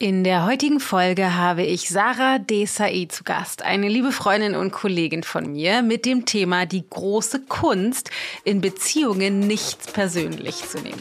[0.00, 5.22] In der heutigen Folge habe ich Sarah Desai zu Gast, eine liebe Freundin und Kollegin
[5.22, 8.10] von mir, mit dem Thema die große Kunst,
[8.42, 11.00] in Beziehungen nichts persönlich zu nehmen.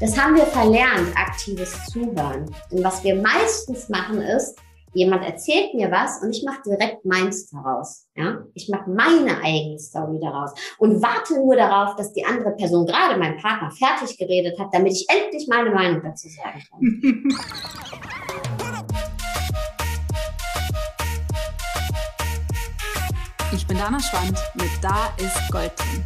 [0.00, 2.50] Das haben wir verlernt, aktives Zuhören.
[2.70, 4.56] Und was wir meistens machen ist,
[4.94, 8.06] jemand erzählt mir was und ich mache direkt meins daraus.
[8.16, 8.44] Ja?
[8.54, 13.18] Ich mache meine eigene Story daraus und warte nur darauf, dass die andere Person, gerade
[13.18, 16.80] mein Partner, fertig geredet hat, damit ich endlich meine Meinung dazu sagen kann.
[23.52, 26.04] Ich bin Dana Schwand mit Da ist Gold drin.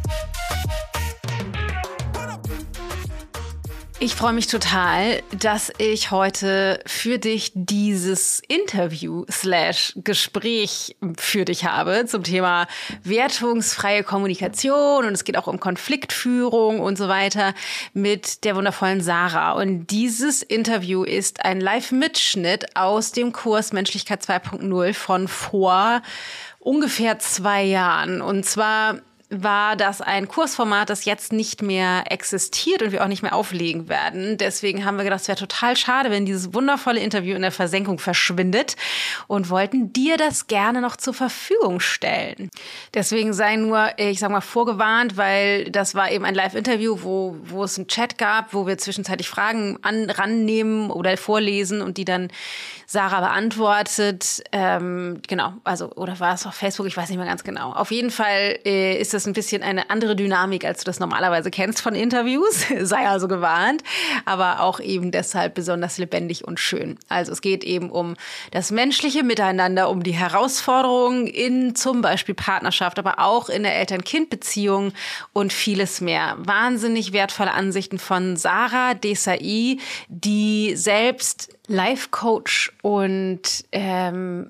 [4.01, 11.65] Ich freue mich total, dass ich heute für dich dieses Interview slash Gespräch für dich
[11.65, 12.67] habe zum Thema
[13.03, 17.53] wertungsfreie Kommunikation und es geht auch um Konfliktführung und so weiter
[17.91, 19.51] mit der wundervollen Sarah.
[19.51, 26.01] Und dieses Interview ist ein Live-Mitschnitt aus dem Kurs Menschlichkeit 2.0 von vor
[26.59, 28.21] ungefähr zwei Jahren.
[28.21, 33.21] Und zwar war das ein Kursformat, das jetzt nicht mehr existiert und wir auch nicht
[33.21, 34.37] mehr auflegen werden.
[34.37, 37.99] Deswegen haben wir gedacht, es wäre total schade, wenn dieses wundervolle Interview in der Versenkung
[37.99, 38.75] verschwindet
[39.27, 42.49] und wollten dir das gerne noch zur Verfügung stellen.
[42.95, 47.63] Deswegen sei nur, ich sag mal, vorgewarnt, weil das war eben ein Live-Interview, wo, wo
[47.63, 52.29] es einen Chat gab, wo wir zwischenzeitlich Fragen an, rannehmen oder vorlesen und die dann
[52.91, 54.41] Sarah beantwortet.
[54.51, 56.87] Ähm, genau, also, oder war es auf Facebook?
[56.87, 57.71] Ich weiß nicht mehr ganz genau.
[57.71, 61.51] Auf jeden Fall äh, ist das ein bisschen eine andere Dynamik, als du das normalerweise
[61.51, 62.65] kennst von Interviews.
[62.81, 63.83] Sei also gewarnt.
[64.25, 66.97] Aber auch eben deshalb besonders lebendig und schön.
[67.09, 68.15] Also es geht eben um
[68.49, 74.93] das menschliche Miteinander, um die Herausforderungen in zum Beispiel Partnerschaft, aber auch in der Eltern-Kind-Beziehung
[75.31, 76.37] und vieles mehr.
[76.39, 84.49] Wahnsinnig wertvolle Ansichten von Sarah Desai, die selbst Life-Coach und ähm,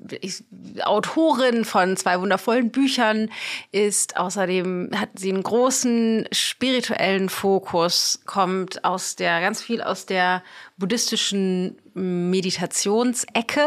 [0.84, 3.30] Autorin von zwei wundervollen Büchern
[3.72, 4.16] ist.
[4.16, 10.42] Außerdem hat sie einen großen spirituellen Fokus, kommt aus der ganz viel aus der
[10.78, 13.66] buddhistischen Meditationsecke,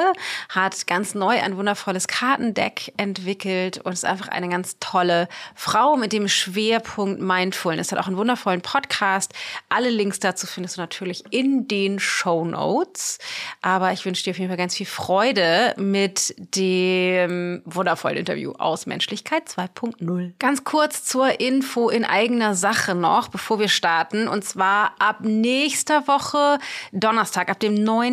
[0.48, 6.12] hat ganz neu ein wundervolles Kartendeck entwickelt und ist einfach eine ganz tolle Frau mit
[6.12, 7.92] dem Schwerpunkt Mindfulness.
[7.92, 9.32] Hat auch einen wundervollen Podcast.
[9.68, 13.18] Alle Links dazu findest du natürlich in den Show Notes.
[13.60, 18.86] Aber ich wünsche dir auf jeden Fall ganz viel Freude mit dem wundervollen Interview aus
[18.86, 20.32] Menschlichkeit 2.0.
[20.38, 24.28] Ganz kurz zur Info in eigener Sache noch, bevor wir starten.
[24.28, 26.58] Und zwar ab nächster Woche
[26.92, 28.11] Donnerstag, ab dem 9.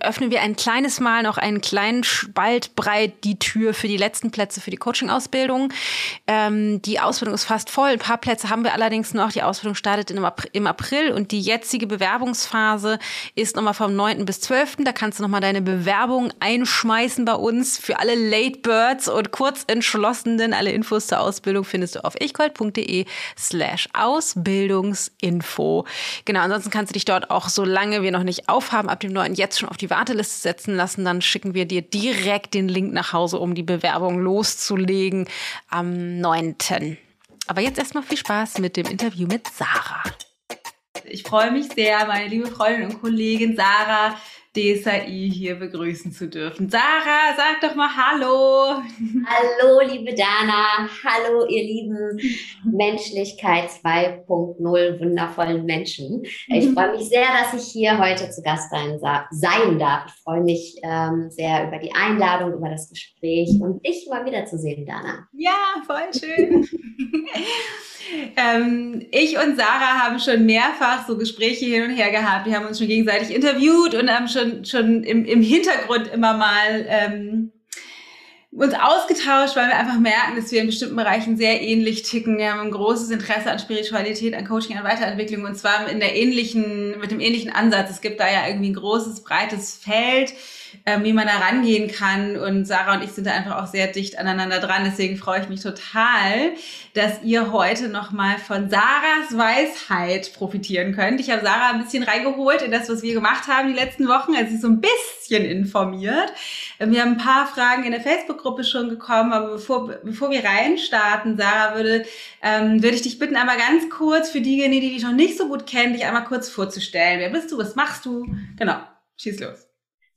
[0.00, 4.30] öffnen wir ein kleines Mal noch einen kleinen Spalt breit die Tür für die letzten
[4.30, 5.72] Plätze für die Coaching-Ausbildung.
[6.26, 7.90] Ähm, die Ausbildung ist fast voll.
[7.90, 9.30] Ein paar Plätze haben wir allerdings noch.
[9.32, 12.98] Die Ausbildung startet im April und die jetzige Bewerbungsphase
[13.34, 14.24] ist nochmal vom 9.
[14.24, 14.78] bis 12.
[14.80, 20.52] Da kannst du nochmal deine Bewerbung einschmeißen bei uns für alle Late Birds und Kurzentschlossenen.
[20.52, 23.04] Alle Infos zur Ausbildung findest du auf ichgold.de
[23.38, 25.86] slash Ausbildungsinfo.
[26.24, 29.12] Genau, ansonsten kannst du dich dort auch so solange wir noch nicht aufhaben, ab dem
[29.12, 29.34] 9.
[29.34, 31.04] jetzt schon auf die Warteliste setzen lassen.
[31.04, 35.28] Dann schicken wir dir direkt den Link nach Hause, um die Bewerbung loszulegen
[35.68, 36.56] am 9.
[37.46, 40.02] Aber jetzt erstmal viel Spaß mit dem Interview mit Sarah.
[41.04, 44.14] Ich freue mich sehr, meine liebe Freundin und Kollegin Sarah
[44.58, 46.68] DSAI hier begrüßen zu dürfen.
[46.68, 48.82] Sarah, sag doch mal Hallo.
[49.24, 50.88] Hallo, liebe Dana.
[51.04, 52.18] Hallo, ihr lieben
[52.64, 56.24] Menschlichkeit 2.0 wundervollen Menschen.
[56.48, 58.98] Ich freue mich sehr, dass ich hier heute zu Gast sein,
[59.30, 60.06] sein darf.
[60.08, 64.84] Ich freue mich ähm, sehr über die Einladung, über das Gespräch und dich mal wiederzusehen,
[64.84, 65.28] Dana.
[65.34, 65.54] Ja,
[65.86, 66.66] voll schön.
[68.36, 72.46] Ähm, ich und Sarah haben schon mehrfach so Gespräche hin und her gehabt.
[72.46, 76.86] Wir haben uns schon gegenseitig interviewt und haben schon, schon im, im Hintergrund immer mal
[76.88, 77.52] ähm,
[78.50, 82.38] uns ausgetauscht, weil wir einfach merken, dass wir in bestimmten Bereichen sehr ähnlich ticken.
[82.38, 86.16] Wir haben ein großes Interesse an Spiritualität, an Coaching, an Weiterentwicklung und zwar in der
[86.16, 87.90] ähnlichen, mit dem ähnlichen Ansatz.
[87.90, 90.32] Es gibt da ja irgendwie ein großes, breites Feld
[90.86, 92.36] ähm, wie man da rangehen kann.
[92.36, 94.82] Und Sarah und ich sind da einfach auch sehr dicht aneinander dran.
[94.84, 96.52] Deswegen freue ich mich total,
[96.94, 101.20] dass ihr heute nochmal von Sarahs Weisheit profitieren könnt.
[101.20, 104.34] Ich habe Sarah ein bisschen reingeholt in das, was wir gemacht haben die letzten Wochen.
[104.34, 106.32] Also sie so ein bisschen informiert.
[106.80, 110.44] Ähm, wir haben ein paar Fragen in der Facebook-Gruppe schon gekommen, aber bevor, bevor wir
[110.44, 112.04] reinstarten, Sarah, würde,
[112.42, 115.48] ähm, würde ich dich bitten, einmal ganz kurz für diejenigen, die dich noch nicht so
[115.48, 117.20] gut kennen, dich einmal kurz vorzustellen.
[117.20, 117.58] Wer bist du?
[117.58, 118.26] Was machst du?
[118.56, 118.78] Genau.
[119.16, 119.67] Schieß los.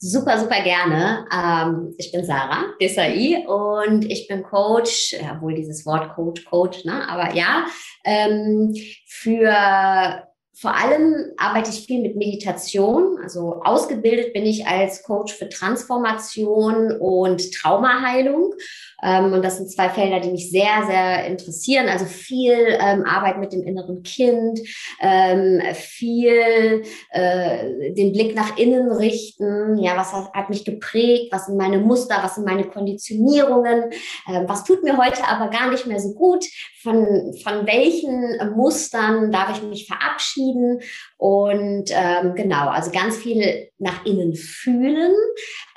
[0.04, 1.28] Super, super gerne.
[1.32, 6.86] Ähm, ich bin Sarah Desai und ich bin Coach, ja, wohl dieses Wort Coach, Coach,
[6.86, 7.08] ne?
[7.08, 7.68] aber ja,
[8.04, 8.74] ähm,
[9.06, 13.20] für vor allem arbeite ich viel mit Meditation.
[13.22, 18.54] Also ausgebildet bin ich als Coach für Transformation und Traumaheilung.
[19.02, 21.88] Ähm, und das sind zwei Felder, die mich sehr, sehr interessieren.
[21.90, 24.60] Also viel ähm, Arbeit mit dem inneren Kind,
[25.00, 29.78] ähm, viel äh, den Blick nach innen richten.
[29.80, 31.32] Ja, was hat, hat, mich geprägt?
[31.32, 32.20] Was sind meine Muster?
[32.22, 33.92] Was sind meine Konditionierungen?
[34.28, 36.46] Ähm, was tut mir heute aber gar nicht mehr so gut?
[36.82, 40.82] Von, von welchen Mustern darf ich mich verabschieden?
[41.18, 45.14] Und ähm, genau, also ganz viel nach innen fühlen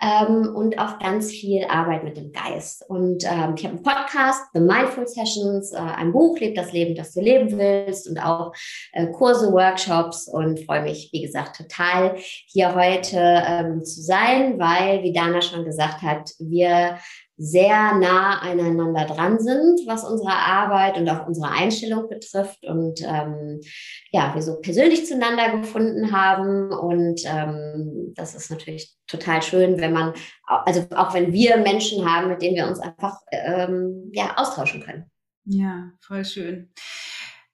[0.00, 2.84] ähm, und auch ganz viel Arbeit mit dem Geist.
[2.88, 6.96] Und ähm, ich habe einen Podcast, The Mindful Sessions, äh, ein Buch, Leb das Leben,
[6.96, 8.52] das du leben willst und auch
[8.92, 15.02] äh, Kurse, Workshops und freue mich, wie gesagt, total hier heute ähm, zu sein, weil,
[15.02, 16.98] wie Dana schon gesagt hat, wir
[17.36, 23.60] sehr nah aneinander dran sind, was unsere Arbeit und auch unsere Einstellung betrifft und ähm,
[24.12, 29.92] ja, wir so persönlich zueinander gefunden haben und ähm, das ist natürlich total schön, wenn
[29.92, 30.12] man,
[30.46, 35.10] also auch wenn wir Menschen haben, mit denen wir uns einfach ähm, ja, austauschen können.
[35.44, 36.72] Ja, voll schön.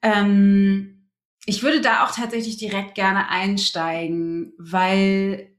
[0.03, 1.09] Ähm,
[1.47, 5.50] ich würde da auch tatsächlich direkt gerne einsteigen, weil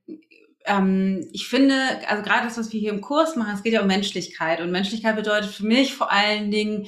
[0.65, 1.75] ähm, ich finde,
[2.07, 4.61] also gerade das, was wir hier im Kurs machen, es geht ja um Menschlichkeit.
[4.61, 6.87] Und Menschlichkeit bedeutet für mich vor allen Dingen,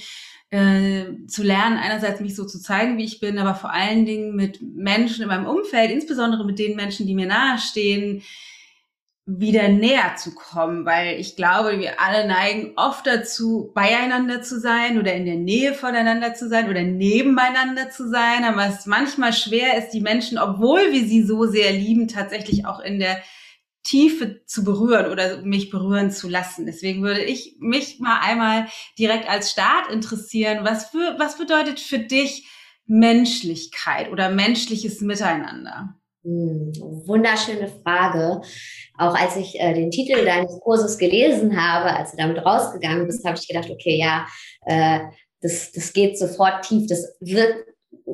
[0.53, 4.35] äh, zu lernen, einerseits mich so zu zeigen, wie ich bin, aber vor allen Dingen
[4.35, 8.21] mit Menschen in meinem Umfeld, insbesondere mit den Menschen, die mir nahestehen,
[9.25, 14.99] wieder näher zu kommen, weil ich glaube, wir alle neigen oft dazu, beieinander zu sein
[14.99, 19.77] oder in der Nähe voneinander zu sein oder nebeneinander zu sein, aber es manchmal schwer
[19.77, 23.23] ist, die Menschen, obwohl wir sie so sehr lieben, tatsächlich auch in der
[23.83, 26.65] Tiefe zu berühren oder mich berühren zu lassen.
[26.65, 30.63] Deswegen würde ich mich mal einmal direkt als Start interessieren.
[30.63, 32.47] Was für, was bedeutet für dich
[32.85, 35.95] Menschlichkeit oder menschliches Miteinander?
[36.24, 36.71] Hm,
[37.06, 38.41] wunderschöne Frage.
[38.97, 43.25] Auch als ich äh, den Titel deines Kurses gelesen habe, als du damit rausgegangen bist,
[43.25, 44.25] habe ich gedacht, okay, ja,
[44.65, 45.00] äh,
[45.41, 46.88] das, das geht sofort tief.
[46.88, 47.65] Das wird,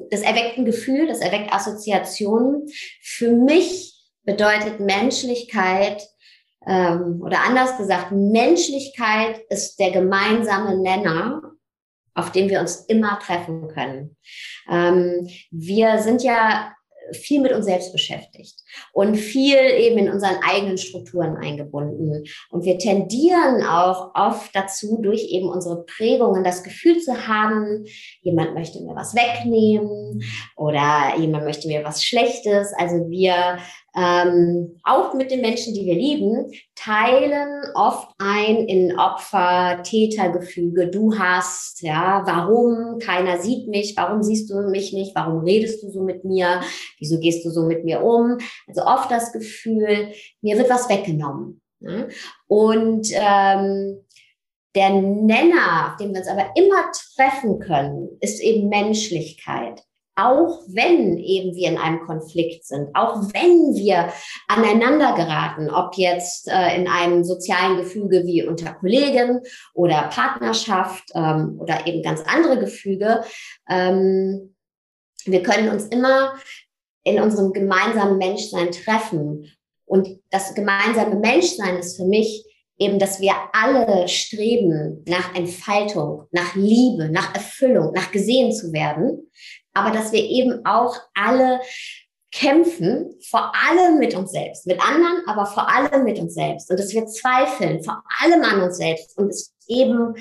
[0.10, 2.68] das erweckt ein Gefühl, das erweckt Assoziationen.
[3.02, 3.99] Für mich
[4.30, 6.04] bedeutet Menschlichkeit
[6.68, 11.42] ähm, oder anders gesagt, Menschlichkeit ist der gemeinsame Nenner,
[12.14, 14.18] auf dem wir uns immer treffen können.
[14.70, 16.74] Ähm, wir sind ja
[17.12, 18.62] viel mit uns selbst beschäftigt
[18.94, 22.24] und viel eben in unseren eigenen Strukturen eingebunden.
[22.50, 27.86] Und wir tendieren auch oft dazu, durch eben unsere Prägungen das Gefühl zu haben,
[28.22, 30.24] jemand möchte mir was wegnehmen
[30.56, 32.74] oder jemand möchte mir was Schlechtes.
[32.78, 33.60] Also wir
[33.96, 40.88] ähm, auch mit den Menschen, die wir lieben, teilen oft ein in Opfer-Täter-Gefüge.
[40.88, 43.00] Du hast, ja, warum?
[43.00, 43.96] Keiner sieht mich.
[43.98, 45.16] Warum siehst du mich nicht?
[45.16, 46.62] Warum redest du so mit mir?
[47.00, 48.38] Wieso gehst du so mit mir um?
[48.70, 51.62] Also oft das Gefühl, mir wird was weggenommen.
[51.80, 52.10] Ne?
[52.48, 54.06] Und ähm,
[54.76, 59.82] der Nenner, auf dem wir uns aber immer treffen können, ist eben Menschlichkeit
[60.20, 64.12] auch wenn eben wir in einem Konflikt sind, auch wenn wir
[64.48, 69.42] aneinander geraten, ob jetzt äh, in einem sozialen Gefüge wie unter Kollegen
[69.74, 73.24] oder Partnerschaft ähm, oder eben ganz andere Gefüge,
[73.70, 74.56] ähm,
[75.26, 76.34] wir können uns immer
[77.04, 79.52] in unserem gemeinsamen Menschsein treffen.
[79.86, 82.46] Und das gemeinsame Menschsein ist für mich
[82.78, 89.30] eben, dass wir alle streben nach Entfaltung, nach Liebe, nach Erfüllung, nach gesehen zu werden
[89.80, 91.62] aber dass wir eben auch alle
[92.32, 96.70] kämpfen, vor allem mit uns selbst, mit anderen, aber vor allem mit uns selbst.
[96.70, 99.18] Und dass wir zweifeln, vor allem an uns selbst.
[99.18, 100.14] Und es eben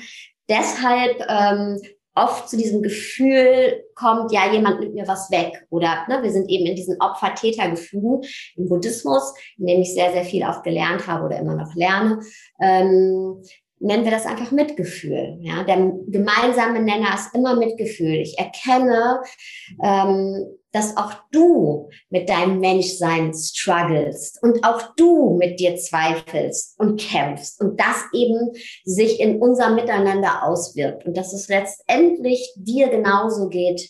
[0.47, 1.79] deshalb ähm,
[2.23, 5.65] oft zu diesem Gefühl kommt, ja, jemand nimmt mir was weg.
[5.69, 8.21] Oder ne, wir sind eben in diesen Opfer-Täter-Gefügen
[8.55, 12.19] im Buddhismus, in dem ich sehr, sehr viel auch gelernt habe oder immer noch lerne.
[12.61, 13.41] Ähm,
[13.79, 15.37] nennen wir das einfach Mitgefühl.
[15.41, 18.15] Ja, der gemeinsame Nenner ist immer Mitgefühl.
[18.15, 19.21] Ich erkenne,
[19.81, 26.99] ähm, dass auch du mit deinem Menschsein struggles und auch du mit dir zweifelst und
[26.99, 28.51] kämpfst und das eben
[28.83, 33.89] sich in unser Miteinander auswirkt und dass es letztendlich dir genauso geht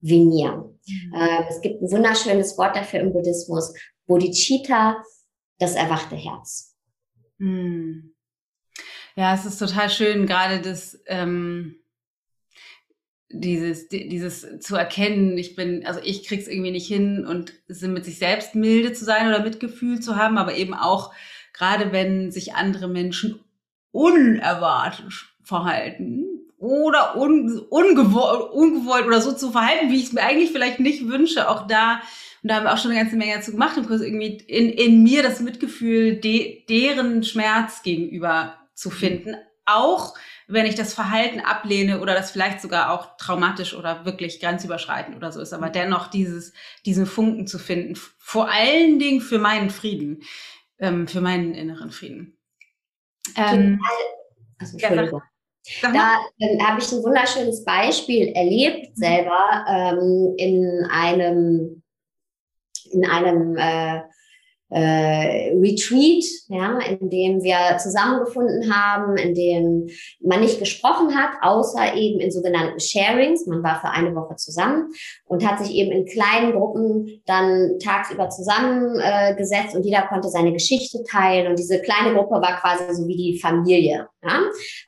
[0.00, 0.70] wie mir.
[1.14, 3.72] Äh, es gibt ein wunderschönes Wort dafür im Buddhismus,
[4.06, 5.02] Bodhicitta,
[5.58, 6.76] das erwachte Herz.
[7.38, 8.14] Mhm.
[9.18, 11.74] Ja, es ist total schön, gerade das, ähm,
[13.30, 18.18] dieses, dieses zu erkennen, ich bin, also ich krieg's irgendwie nicht hin und mit sich
[18.18, 21.12] selbst milde zu sein oder Mitgefühl zu haben, aber eben auch
[21.52, 23.40] gerade wenn sich andere Menschen
[23.90, 26.24] unerwartet verhalten
[26.56, 31.08] oder un, ungewollt, ungewollt oder so zu verhalten, wie ich es mir eigentlich vielleicht nicht
[31.08, 32.02] wünsche, auch da
[32.44, 34.68] und da haben wir auch schon eine ganze Menge dazu gemacht im Kurs, irgendwie in,
[34.68, 39.36] in mir das Mitgefühl de, deren Schmerz gegenüber zu finden.
[39.66, 40.14] Auch
[40.46, 45.30] wenn ich das Verhalten ablehne oder das vielleicht sogar auch traumatisch oder wirklich grenzüberschreitend oder
[45.30, 46.54] so ist, aber dennoch dieses,
[46.86, 50.22] diesen Funken zu finden, vor allen Dingen für meinen Frieden,
[50.78, 52.38] ähm, für meinen inneren Frieden.
[53.36, 53.78] Ähm,
[54.58, 55.22] also, Entschuldigung.
[55.82, 61.82] Ja, da ähm, habe ich ein wunderschönes Beispiel erlebt selber ähm, in einem
[62.90, 64.00] in einem äh,
[64.70, 69.88] äh, Retreat, ja, in dem wir zusammengefunden haben, in dem
[70.20, 73.46] man nicht gesprochen hat, außer eben in sogenannten Sharings.
[73.46, 74.92] Man war für eine Woche zusammen
[75.26, 80.52] und hat sich eben in kleinen Gruppen dann tagsüber zusammengesetzt äh, und jeder konnte seine
[80.52, 84.08] Geschichte teilen und diese kleine Gruppe war quasi so wie die Familie.
[84.22, 84.42] Ja?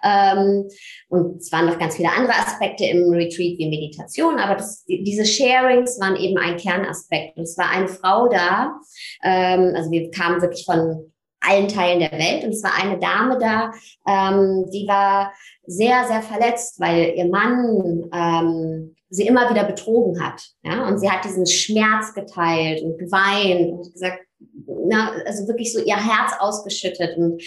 [0.05, 0.69] Ähm,
[1.09, 5.25] und es waren noch ganz viele andere Aspekte im Retreat wie Meditation, aber das, diese
[5.25, 7.37] Sharings waren eben ein Kernaspekt.
[7.37, 8.79] Und es war eine Frau da,
[9.23, 13.39] ähm, also wir kamen wirklich von allen Teilen der Welt und es war eine Dame
[13.39, 13.73] da,
[14.07, 15.33] ähm, die war
[15.67, 20.43] sehr, sehr verletzt, weil ihr Mann ähm, sie immer wieder betrogen hat.
[20.63, 20.87] Ja?
[20.87, 24.21] Und sie hat diesen Schmerz geteilt und geweint und gesagt,
[24.67, 27.17] na, also wirklich so ihr Herz ausgeschüttet.
[27.17, 27.43] Und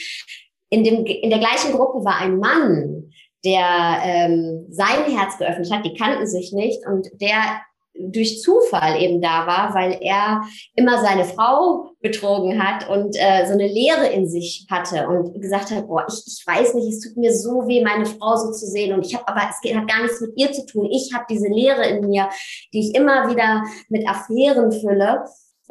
[0.70, 3.12] in, dem, in der gleichen Gruppe war ein Mann,
[3.46, 7.62] der ähm, sein Herz geöffnet hat, die kannten sich nicht und der
[7.96, 10.42] durch Zufall eben da war, weil er
[10.76, 15.72] immer seine Frau betrogen hat und äh, so eine Leere in sich hatte und gesagt
[15.72, 18.66] hat, boah, ich, ich weiß nicht, es tut mir so weh, meine Frau so zu
[18.66, 20.90] sehen und ich habe aber es hat gar nichts mit ihr zu tun.
[20.92, 22.30] Ich habe diese Leere in mir,
[22.74, 25.24] die ich immer wieder mit Affären fülle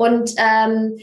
[0.02, 0.98] und ähm,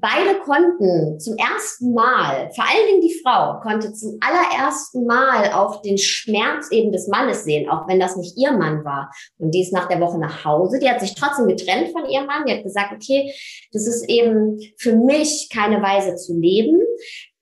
[0.00, 5.82] beide konnten zum ersten Mal, vor allen Dingen die Frau, konnte zum allerersten Mal auch
[5.82, 9.12] den Schmerz eben des Mannes sehen, auch wenn das nicht ihr Mann war.
[9.38, 10.80] Und die ist nach der Woche nach Hause.
[10.80, 12.44] Die hat sich trotzdem getrennt von ihrem Mann.
[12.44, 13.32] Die hat gesagt, okay,
[13.72, 16.80] das ist eben für mich keine Weise zu leben.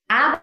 [0.09, 0.43] Aber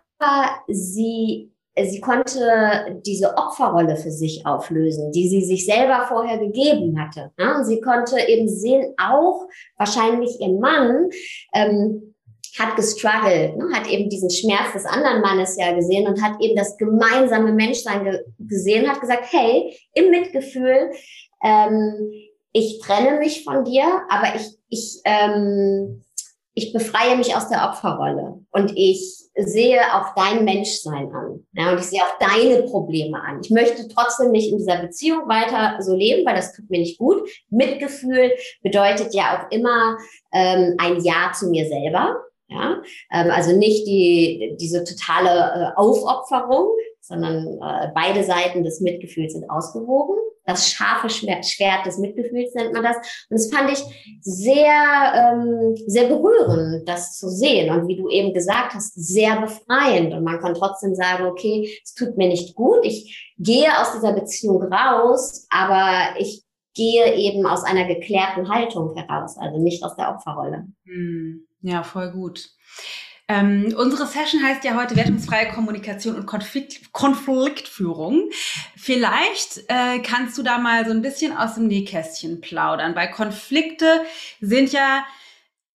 [0.68, 1.52] sie
[1.84, 7.32] sie konnte diese Opferrolle für sich auflösen, die sie sich selber vorher gegeben hatte.
[7.38, 11.10] Und sie konnte eben sehen, auch wahrscheinlich ihr Mann
[11.54, 12.16] ähm,
[12.58, 16.56] hat gestruggelt, ne, hat eben diesen Schmerz des anderen Mannes ja gesehen und hat eben
[16.56, 20.92] das gemeinsame Menschsein ge gesehen, hat gesagt, hey, im Mitgefühl,
[21.44, 22.12] ähm,
[22.54, 26.05] ich trenne mich von dir, aber ich, ich, ähm,
[26.58, 31.46] ich befreie mich aus der Opferrolle und ich sehe auch dein Menschsein an.
[31.52, 33.42] Ja, und ich sehe auch deine Probleme an.
[33.44, 36.98] Ich möchte trotzdem nicht in dieser Beziehung weiter so leben, weil das tut mir nicht
[36.98, 37.30] gut.
[37.50, 38.32] Mitgefühl
[38.64, 39.98] bedeutet ja auch immer
[40.32, 42.22] ähm, ein Ja zu mir selber.
[42.48, 42.82] Ja,
[43.12, 46.70] ähm, also nicht die, diese totale äh, Aufopferung,
[47.08, 50.16] sondern äh, beide Seiten des Mitgefühls sind ausgewogen.
[50.46, 52.98] Das scharfe Schwert des Mitgefühls nennt man das.
[52.98, 53.84] Und das fand ich
[54.22, 57.72] sehr, ähm, sehr berührend, das zu sehen.
[57.72, 60.14] Und wie du eben gesagt hast, sehr befreiend.
[60.14, 62.80] Und man kann trotzdem sagen, okay, es tut mir nicht gut.
[62.84, 66.44] Ich gehe aus dieser Beziehung raus, aber ich
[66.76, 70.68] gehe eben aus einer geklärten Haltung heraus, also nicht aus der Opferrolle.
[70.86, 71.48] Hm.
[71.62, 72.50] Ja, voll gut.
[73.28, 78.30] Ähm, unsere Session heißt ja heute wertungsfreie Kommunikation und Konflikt, Konfliktführung.
[78.76, 84.04] Vielleicht äh, kannst du da mal so ein bisschen aus dem Nähkästchen plaudern, weil Konflikte
[84.42, 85.06] sind ja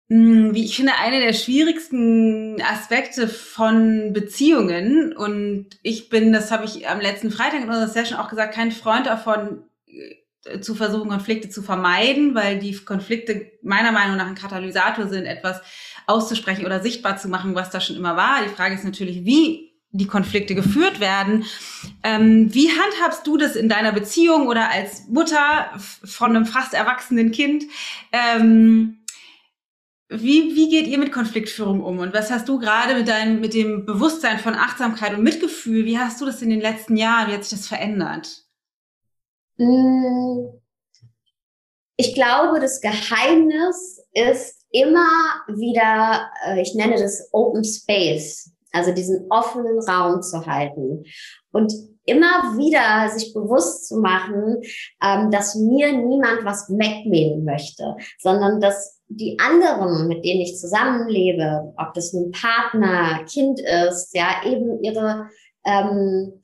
[0.09, 5.15] hm, wie ich finde, eine der schwierigsten Aspekte von Beziehungen.
[5.15, 8.71] Und ich bin, das habe ich am letzten Freitag in unserer Session auch gesagt, kein
[8.71, 14.35] Freund davon, äh, zu versuchen, Konflikte zu vermeiden, weil die Konflikte meiner Meinung nach ein
[14.35, 15.61] Katalysator sind, etwas
[16.09, 18.43] auszusprechen oder sichtbar zu machen, was da schon immer war.
[18.43, 21.45] Die Frage ist natürlich, wie die Konflikte geführt werden.
[22.03, 27.31] Ähm, wie handhabst du das in deiner Beziehung oder als Mutter von einem fast erwachsenen
[27.31, 27.63] Kind?
[28.11, 28.99] Ähm,
[30.09, 31.99] wie, wie geht ihr mit Konfliktführung um?
[31.99, 35.85] Und was hast du gerade mit deinem, mit dem Bewusstsein von Achtsamkeit und Mitgefühl?
[35.85, 37.29] Wie hast du das in den letzten Jahren?
[37.29, 38.43] Wie hat sich das verändert?
[39.57, 40.47] Mm.
[41.97, 45.09] Ich glaube, das Geheimnis ist immer
[45.47, 51.03] wieder, äh, ich nenne das Open Space, also diesen offenen Raum zu halten.
[51.51, 51.73] Und
[52.05, 54.61] immer wieder sich bewusst zu machen,
[55.03, 61.73] ähm, dass mir niemand was wegnehmen möchte, sondern dass die anderen, mit denen ich zusammenlebe,
[61.77, 65.29] ob das ein Partner, Kind ist, ja, eben ihre
[65.65, 66.38] ähm,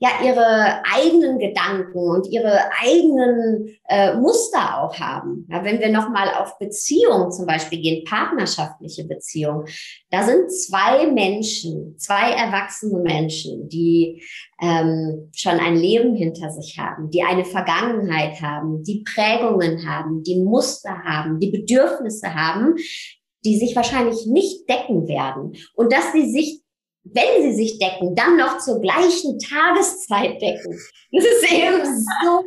[0.00, 5.46] ja ihre eigenen Gedanken und ihre eigenen äh, Muster auch haben.
[5.50, 9.66] Ja, wenn wir nochmal auf Beziehungen zum Beispiel gehen, partnerschaftliche Beziehungen,
[10.10, 14.22] da sind zwei Menschen, zwei erwachsene Menschen, die
[14.62, 20.40] ähm, schon ein Leben hinter sich haben, die eine Vergangenheit haben, die Prägungen haben, die
[20.40, 22.76] Muster haben, die Bedürfnisse haben,
[23.44, 25.54] die sich wahrscheinlich nicht decken werden.
[25.74, 26.62] Und dass sie sich
[27.14, 30.78] wenn sie sich decken, dann noch zur gleichen Tageszeit decken.
[31.12, 31.84] Das ist eben
[32.22, 32.44] so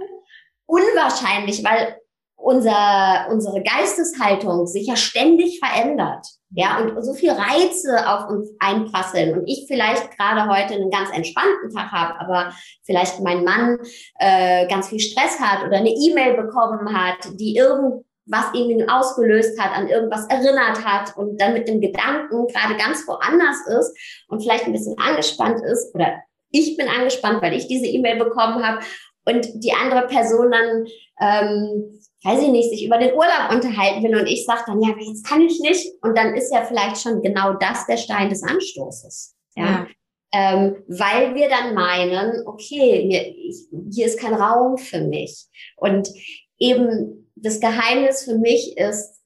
[0.66, 1.98] unwahrscheinlich, weil
[2.36, 6.26] unser, unsere Geisteshaltung sich ja ständig verändert.
[6.54, 9.38] Ja, und so viel Reize auf uns einprasseln.
[9.38, 12.54] Und ich vielleicht gerade heute einen ganz entspannten Tag habe, aber
[12.84, 13.78] vielleicht mein Mann
[14.20, 19.60] äh, ganz viel Stress hat oder eine E-Mail bekommen hat, die irgend was ihn ausgelöst
[19.60, 24.42] hat, an irgendwas erinnert hat und dann mit dem Gedanken gerade ganz woanders ist und
[24.42, 28.84] vielleicht ein bisschen angespannt ist oder ich bin angespannt, weil ich diese E-Mail bekommen habe
[29.26, 30.86] und die andere Person dann,
[31.20, 34.90] ähm, weiß ich nicht, sich über den Urlaub unterhalten will und ich sage dann, ja,
[35.00, 38.44] jetzt kann ich nicht und dann ist ja vielleicht schon genau das der Stein des
[38.44, 39.36] Anstoßes.
[39.56, 39.66] Ja.
[39.66, 39.88] ja.
[40.34, 45.48] Ähm, weil wir dann meinen, okay, hier, ich, hier ist kein Raum für mich.
[45.76, 46.10] Und
[46.58, 49.22] eben das Geheimnis für mich ist,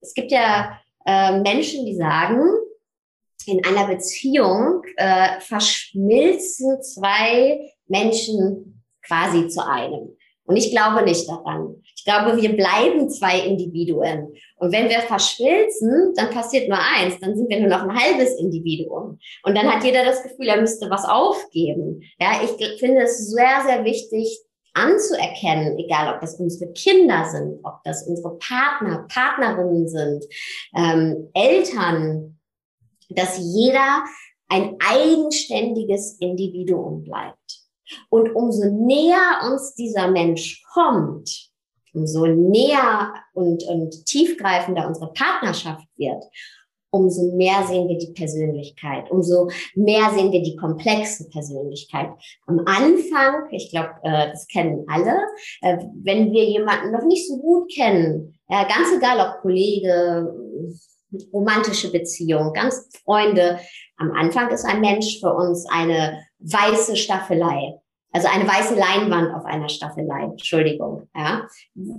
[0.00, 2.40] es gibt ja äh, Menschen, die sagen,
[3.46, 10.16] in einer Beziehung äh, verschmilzen zwei Menschen quasi zu einem.
[10.46, 11.82] Und ich glaube nicht daran.
[11.96, 14.34] Ich glaube, wir bleiben zwei Individuen.
[14.56, 18.38] Und wenn wir verschmilzen, dann passiert nur eins, dann sind wir nur noch ein halbes
[18.38, 19.18] Individuum.
[19.42, 22.02] Und dann hat jeder das Gefühl, er müsste was aufgeben.
[22.20, 24.38] Ja, ich finde es sehr, sehr wichtig,
[24.74, 30.24] anzuerkennen, egal ob das unsere Kinder sind, ob das unsere Partner, Partnerinnen sind,
[30.76, 32.38] ähm, Eltern,
[33.08, 34.04] dass jeder
[34.48, 37.64] ein eigenständiges Individuum bleibt.
[38.08, 41.50] Und umso näher uns dieser Mensch kommt,
[41.92, 46.24] umso näher und, und tiefgreifender unsere Partnerschaft wird,
[46.94, 52.10] umso mehr sehen wir die Persönlichkeit, umso mehr sehen wir die komplexe Persönlichkeit.
[52.46, 55.16] Am Anfang, ich glaube, äh, das kennen alle,
[55.62, 60.32] äh, wenn wir jemanden noch nicht so gut kennen, äh, ganz egal ob Kollege,
[61.32, 63.58] romantische Beziehung, ganz Freunde,
[63.96, 67.74] am Anfang ist ein Mensch für uns eine weiße Staffelei.
[68.12, 71.08] Also eine weiße Leinwand auf einer Staffelei, Entschuldigung.
[71.16, 71.48] Ja.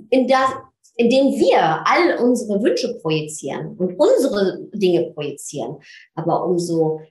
[0.10, 0.48] In der,
[0.96, 5.78] indem wir all unsere Wünsche projizieren und unsere Dinge projizieren.
[6.16, 7.02] Aber umso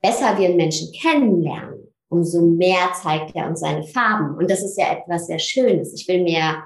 [0.00, 4.36] besser wir einen Menschen kennenlernen, umso mehr zeigt er uns seine Farben.
[4.36, 5.92] Und das ist ja etwas sehr Schönes.
[5.94, 6.62] Ich will mir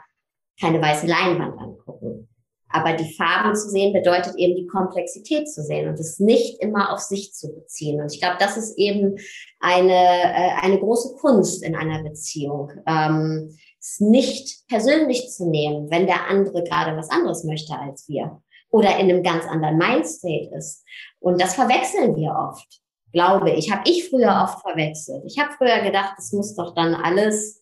[0.61, 2.29] keine weiße Leinwand angucken.
[2.73, 6.92] Aber die Farben zu sehen bedeutet eben die Komplexität zu sehen und es nicht immer
[6.92, 8.01] auf sich zu beziehen.
[8.01, 9.16] Und ich glaube, das ist eben
[9.59, 12.70] eine, äh, eine große Kunst in einer Beziehung.
[12.87, 18.43] Ähm, es nicht persönlich zu nehmen, wenn der andere gerade was anderes möchte als wir
[18.71, 20.85] oder in einem ganz anderen Mindstate ist.
[21.19, 22.81] Und das verwechseln wir oft,
[23.12, 23.73] glaube ich.
[23.73, 25.25] Habe ich früher oft verwechselt.
[25.27, 27.61] Ich habe früher gedacht, es muss doch dann alles,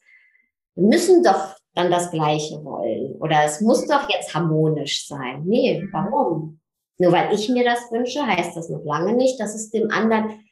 [0.75, 5.45] wir müssen doch dann das Gleiche wollen oder es muss doch jetzt harmonisch sein.
[5.47, 6.61] Nee, warum?
[6.99, 10.48] Nur weil ich mir das wünsche, heißt das noch lange nicht, dass es dem anderen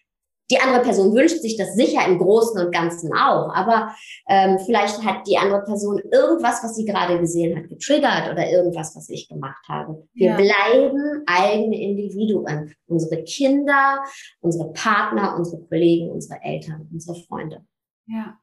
[0.50, 3.94] die andere Person wünscht sich das sicher im Großen und Ganzen auch, aber
[4.28, 8.94] ähm, vielleicht hat die andere Person irgendwas, was sie gerade gesehen hat, getriggert oder irgendwas,
[8.94, 10.06] was ich gemacht habe.
[10.14, 10.36] Wir ja.
[10.36, 12.74] bleiben eigene Individuen.
[12.86, 14.04] Unsere Kinder,
[14.40, 17.64] unsere Partner, unsere Kollegen, unsere Eltern, unsere Freunde.
[18.06, 18.38] Ja.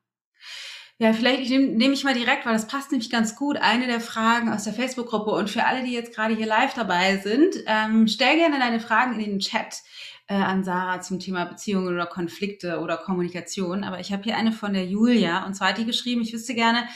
[1.00, 4.00] Ja, vielleicht nehme nehm ich mal direkt, weil das passt nämlich ganz gut, eine der
[4.00, 5.32] Fragen aus der Facebook-Gruppe.
[5.32, 9.20] Und für alle, die jetzt gerade hier live dabei sind, ähm, stell gerne deine Fragen
[9.20, 9.82] in den Chat
[10.28, 13.84] äh, an Sarah zum Thema Beziehungen oder Konflikte oder Kommunikation.
[13.84, 16.54] Aber ich habe hier eine von der Julia und zwar hat die geschrieben, ich wüsste
[16.54, 16.88] gerne,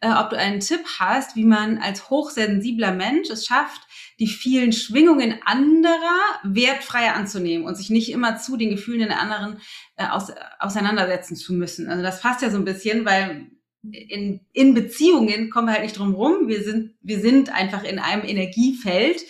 [0.00, 3.80] äh, ob du einen Tipp hast, wie man als hochsensibler Mensch es schafft,
[4.18, 9.58] die vielen Schwingungen anderer wertfreier anzunehmen und sich nicht immer zu den Gefühlen der anderen
[9.96, 11.88] äh, aus, auseinandersetzen zu müssen.
[11.88, 13.50] Also das passt ja so ein bisschen, weil
[13.82, 16.48] in, in Beziehungen kommen wir halt nicht drum rum.
[16.48, 19.22] Wir sind, wir sind einfach in einem Energiefeld.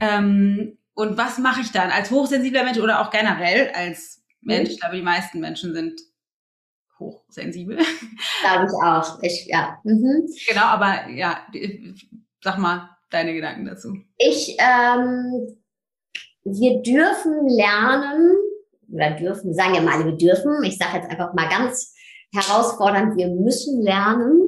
[0.00, 4.70] Ähm, und was mache ich dann als hochsensibler Mensch oder auch generell als Mensch?
[4.70, 6.00] Ich glaube, die meisten Menschen sind
[6.98, 7.76] hochsensibel.
[8.42, 9.22] Glaube ich auch.
[9.22, 9.78] Ich, ja.
[9.84, 10.28] Mhm.
[10.48, 11.46] Genau, aber ja,
[12.42, 13.96] sag mal deine Gedanken dazu.
[14.18, 15.56] Ich, ähm,
[16.44, 18.36] wir dürfen lernen,
[18.92, 21.94] oder dürfen, sagen ja mal wir dürfen, ich sage jetzt einfach mal ganz
[22.34, 24.40] herausfordernd, wir müssen lernen,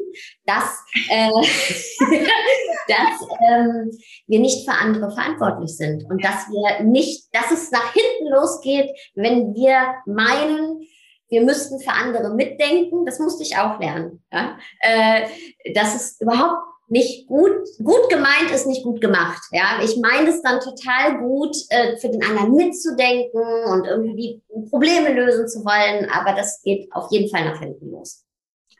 [0.44, 1.31] dass, äh,
[2.88, 3.90] dass ähm,
[4.27, 8.90] wir nicht für andere verantwortlich sind und dass wir nicht, dass es nach hinten losgeht,
[9.14, 10.87] wenn wir meinen,
[11.29, 13.05] wir müssten für andere mitdenken.
[13.07, 14.22] Das musste ich auch lernen.
[14.33, 14.59] Ja?
[14.81, 15.29] Äh,
[15.72, 19.42] dass es überhaupt nicht gut, gut gemeint ist nicht gut gemacht.
[19.50, 25.12] Ja, ich meine es dann total gut, äh, für den anderen mitzudenken und irgendwie Probleme
[25.12, 28.24] lösen zu wollen, aber das geht auf jeden Fall nach hinten los.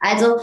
[0.01, 0.37] Also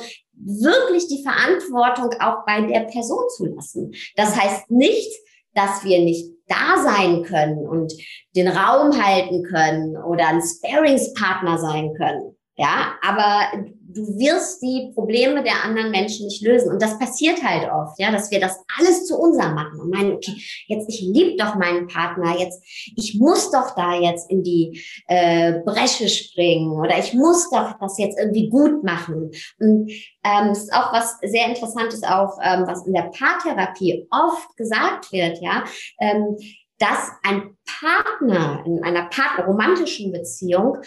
[0.43, 3.91] wirklich die Verantwortung auch bei der Person zu lassen.
[4.15, 5.11] Das heißt nicht,
[5.53, 7.93] dass wir nicht da sein können und
[8.35, 12.35] den Raum halten können oder ein Sparingspartner sein können.
[12.57, 16.71] Ja, aber du wirst die Probleme der anderen Menschen nicht lösen.
[16.71, 20.13] Und das passiert halt oft, ja, dass wir das alles zu unserem machen und meinen,
[20.13, 20.33] okay,
[20.67, 22.63] jetzt ich liebe doch meinen Partner, jetzt
[22.95, 27.97] ich muss doch da jetzt in die äh, Bresche springen oder ich muss doch das
[27.97, 29.31] jetzt irgendwie gut machen.
[29.59, 29.91] Und
[30.23, 35.11] ähm, es ist auch was sehr Interessantes, auch ähm, was in der Paartherapie oft gesagt
[35.11, 35.63] wird, ja.
[35.99, 36.37] Ähm,
[36.79, 40.77] dass ein Partner in einer partnerromantischen Beziehung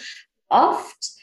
[0.49, 1.15] oft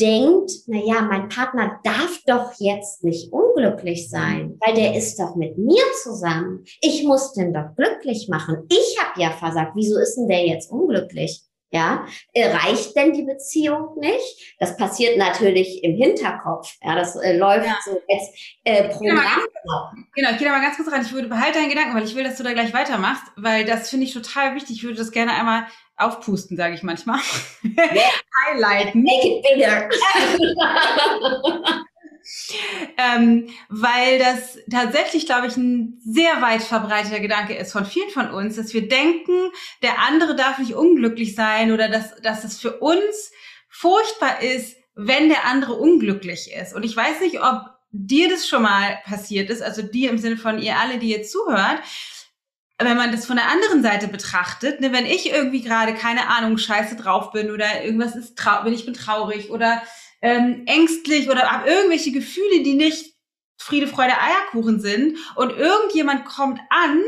[0.00, 5.34] denkt, na ja, mein Partner darf doch jetzt nicht unglücklich sein, weil der ist doch
[5.36, 6.64] mit mir zusammen.
[6.80, 8.66] Ich muss den doch glücklich machen.
[8.70, 9.72] Ich habe ja versagt.
[9.74, 11.42] Wieso ist denn der jetzt unglücklich?
[11.70, 14.56] Ja, äh, reicht denn die Beziehung nicht?
[14.58, 16.74] Das passiert natürlich im Hinterkopf.
[16.82, 17.76] Ja, das äh, läuft ja.
[17.84, 19.42] so als äh, Programm.
[19.64, 21.02] Genau, genau, ich gehe da mal ganz kurz rein.
[21.02, 23.90] Ich würde behalte deinen Gedanken, weil ich will, dass du da gleich weitermachst, weil das
[23.90, 24.76] finde ich total wichtig.
[24.76, 25.66] Ich würde das gerne einmal
[25.96, 27.20] aufpusten, sage ich manchmal.
[28.46, 29.02] Highlighten.
[29.02, 29.88] Make it bigger.
[32.96, 38.30] ähm, weil das tatsächlich, glaube ich, ein sehr weit verbreiteter Gedanke ist von vielen von
[38.30, 39.50] uns, dass wir denken,
[39.82, 43.32] der andere darf nicht unglücklich sein oder dass, dass es für uns
[43.68, 46.74] furchtbar ist, wenn der andere unglücklich ist.
[46.74, 50.36] Und ich weiß nicht, ob dir das schon mal passiert ist, also dir im Sinne
[50.36, 51.80] von ihr alle, die jetzt zuhört,
[52.80, 56.58] wenn man das von der anderen Seite betrachtet, ne, wenn ich irgendwie gerade keine Ahnung
[56.58, 59.82] scheiße drauf bin oder irgendwas ist trau wenn ich bin traurig oder
[60.22, 63.14] ähm, ängstlich oder habe irgendwelche Gefühle, die nicht
[63.60, 67.02] Friede, Freude, Eierkuchen sind und irgendjemand kommt an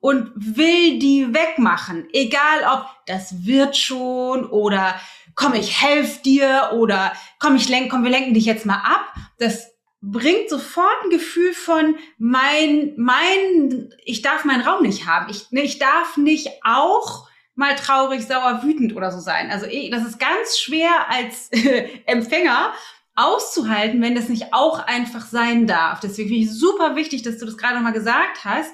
[0.00, 5.00] und will die wegmachen, egal ob das wird schon oder
[5.34, 9.12] komm ich helf dir oder komm ich lenk, komm wir lenken dich jetzt mal ab,
[9.38, 15.28] das bringt sofort ein Gefühl von mein, mein, ich darf meinen Raum nicht haben.
[15.30, 19.50] Ich, ne, ich darf nicht auch mal traurig, sauer, wütend oder so sein.
[19.50, 21.50] Also ich, das ist ganz schwer als
[22.06, 22.72] Empfänger
[23.16, 25.98] auszuhalten, wenn das nicht auch einfach sein darf.
[25.98, 28.72] Deswegen finde ich super wichtig, dass du das gerade nochmal gesagt hast,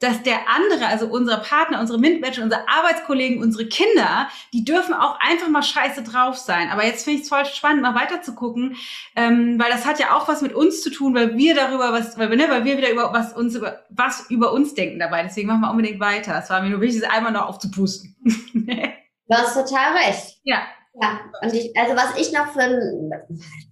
[0.00, 5.18] dass der andere, also unsere Partner, unsere Mitmenschen, unsere Arbeitskollegen, unsere Kinder, die dürfen auch
[5.20, 6.68] einfach mal scheiße drauf sein.
[6.70, 8.76] Aber jetzt finde ich es voll spannend, mal weiter zu gucken,
[9.14, 12.18] ähm, weil das hat ja auch was mit uns zu tun, weil wir darüber was,
[12.18, 15.22] weil wir, ne, weil wir wieder über was uns über was über uns denken dabei.
[15.22, 16.38] Deswegen machen wir unbedingt weiter.
[16.42, 18.16] Es war mir nur wichtig, es einmal noch aufzupusten.
[18.54, 20.38] du hast total recht.
[20.44, 20.62] Ja.
[21.00, 23.10] Ja, und ich, also was ich noch für ein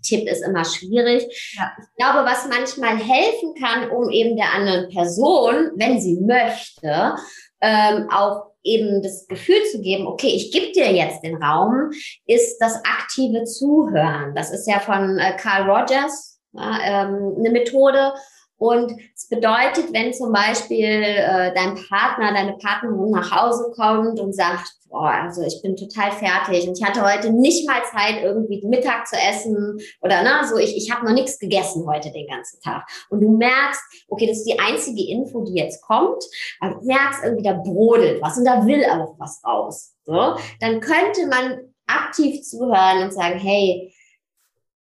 [0.03, 1.55] Tipp ist immer schwierig.
[1.57, 1.73] Ja.
[1.79, 7.15] Ich glaube, was manchmal helfen kann, um eben der anderen Person, wenn sie möchte,
[7.63, 11.91] ähm, auch eben das Gefühl zu geben, okay, ich gebe dir jetzt den Raum,
[12.27, 14.35] ist das aktive Zuhören.
[14.35, 18.15] Das ist ja von äh, Carl Rogers ja, ähm, eine Methode.
[18.57, 24.35] Und es bedeutet, wenn zum Beispiel äh, dein Partner, deine Partnerin nach Hause kommt und
[24.35, 28.64] sagt, oh, also ich bin total fertig und ich hatte heute nicht mal Zeit, irgendwie
[28.66, 32.61] Mittag zu essen oder na, so ich, ich habe noch nichts gegessen heute den ganzen
[32.61, 32.87] Tag.
[33.11, 36.22] Und du merkst, okay, das ist die einzige Info, die jetzt kommt,
[36.61, 39.94] aber du merkst irgendwie, da brodelt was und da will auch was raus.
[40.04, 43.94] So, dann könnte man aktiv zuhören und sagen, hey,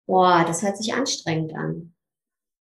[0.05, 1.93] boah, das hört sich anstrengend an.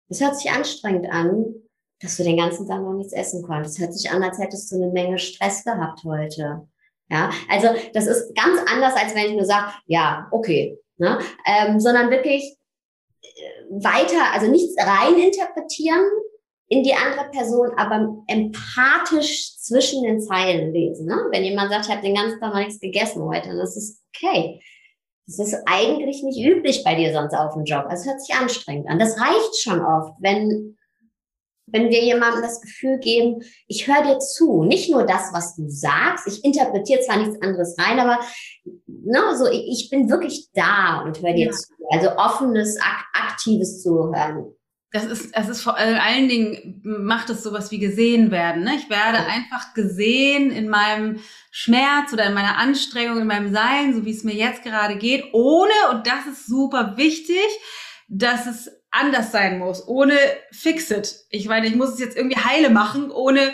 [0.10, 1.56] Das hört sich anstrengend an,
[2.02, 3.76] dass du den ganzen Tag noch nichts essen konntest.
[3.76, 6.68] Das hört sich an, als hättest du eine Menge Stress gehabt heute.
[7.12, 11.20] Ja, also das ist ganz anders, als wenn ich nur sage, ja, okay, ne?
[11.46, 12.58] ähm, sondern wirklich
[13.22, 16.06] äh, weiter, also nichts rein interpretieren
[16.70, 21.06] in die andere Person, aber empathisch zwischen den Zeilen lesen.
[21.06, 21.18] Ne?
[21.32, 24.02] Wenn jemand sagt, ich habe den ganzen Tag noch nichts gegessen heute, dann ist es
[24.16, 24.62] okay.
[25.28, 27.86] Das ist eigentlich nicht üblich bei dir sonst auf dem Job.
[27.90, 29.00] Also es hört sich anstrengend an.
[29.00, 30.78] Das reicht schon oft, wenn
[31.72, 35.68] wenn wir jemandem das Gefühl geben, ich höre dir zu, nicht nur das, was du
[35.68, 38.20] sagst, ich interpretiere zwar nichts anderes rein, aber
[38.88, 41.52] ne, so, ich bin wirklich da und höre dir ja.
[41.52, 41.74] zu.
[41.90, 44.54] Also offenes, ak aktives Zuhören.
[44.94, 48.64] Das ist, es ist vor allen Dingen, macht es sowas wie gesehen werden.
[48.64, 48.76] Ne?
[48.76, 49.26] Ich werde ja.
[49.26, 54.26] einfach gesehen in meinem Schmerz oder in meiner Anstrengung, in meinem Sein, so wie es
[54.26, 57.38] mir jetzt gerade geht, ohne, und das ist super wichtig,
[58.10, 60.18] dass es anders sein muss, ohne
[60.52, 61.26] fix it.
[61.30, 63.54] Ich meine, ich muss es jetzt irgendwie heile machen, ohne,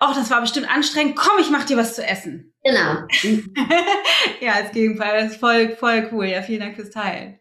[0.00, 2.52] ach, das war bestimmt anstrengend, komm, ich mach dir was zu essen.
[2.64, 3.06] Genau.
[4.40, 6.26] ja, als Gegenfall, das ist voll, voll cool.
[6.26, 7.38] Ja, vielen Dank fürs Teilen.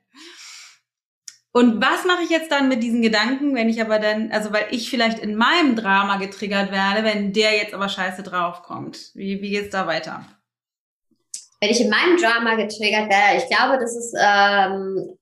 [1.54, 4.68] Und was mache ich jetzt dann mit diesen Gedanken, wenn ich aber dann, also weil
[4.72, 9.12] ich vielleicht in meinem Drama getriggert werde, wenn der jetzt aber scheiße draufkommt?
[9.16, 10.26] Wie, wie geht's da weiter?
[11.60, 15.18] Wenn ich in meinem Drama getriggert werde, ich glaube, das ist ähm,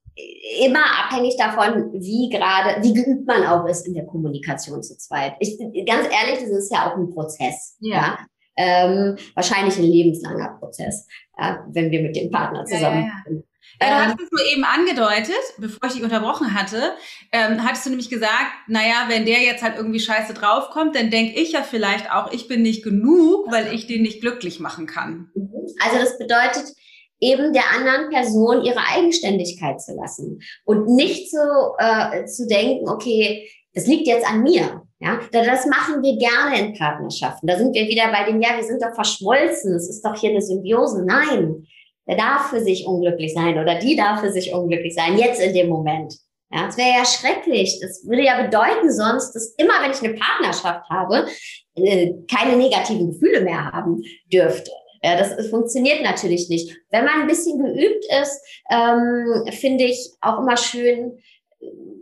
[0.61, 5.33] immer abhängig davon, wie gerade, wie geübt man auch ist in der Kommunikation zu zweit.
[5.39, 7.77] Ich, ganz ehrlich, das ist ja auch ein Prozess.
[7.79, 7.95] Ja.
[7.95, 8.19] ja?
[8.57, 13.45] Ähm, wahrscheinlich ein lebenslanger Prozess, ja, wenn wir mit dem Partner zusammen ja, sind.
[13.81, 16.93] Ja, du hast es nur eben angedeutet, bevor ich dich unterbrochen hatte,
[17.31, 21.39] ähm, hattest du nämlich gesagt, naja, wenn der jetzt halt irgendwie scheiße draufkommt, dann denke
[21.39, 25.31] ich ja vielleicht auch, ich bin nicht genug, weil ich den nicht glücklich machen kann.
[25.35, 25.49] Mhm.
[25.81, 26.73] Also das bedeutet,
[27.19, 33.49] eben der anderen Person ihre Eigenständigkeit zu lassen und nicht so äh, zu denken, okay,
[33.73, 34.83] das liegt jetzt an mir.
[35.01, 37.47] Ja, das machen wir gerne in Partnerschaften.
[37.47, 39.73] Da sind wir wieder bei dem, ja, wir sind doch verschmolzen.
[39.73, 41.05] Es ist doch hier eine Symbiose.
[41.05, 41.65] Nein,
[42.05, 45.53] der darf für sich unglücklich sein oder die darf für sich unglücklich sein, jetzt in
[45.53, 46.15] dem Moment.
[46.51, 47.79] Ja, das wäre ja schrecklich.
[47.81, 51.27] Das würde ja bedeuten sonst, dass immer, wenn ich eine Partnerschaft habe,
[51.75, 54.01] äh, keine negativen Gefühle mehr haben
[54.33, 54.71] dürfte.
[55.03, 56.75] Ja, das, das funktioniert natürlich nicht.
[56.89, 61.19] Wenn man ein bisschen geübt ist, ähm, finde ich auch immer schön,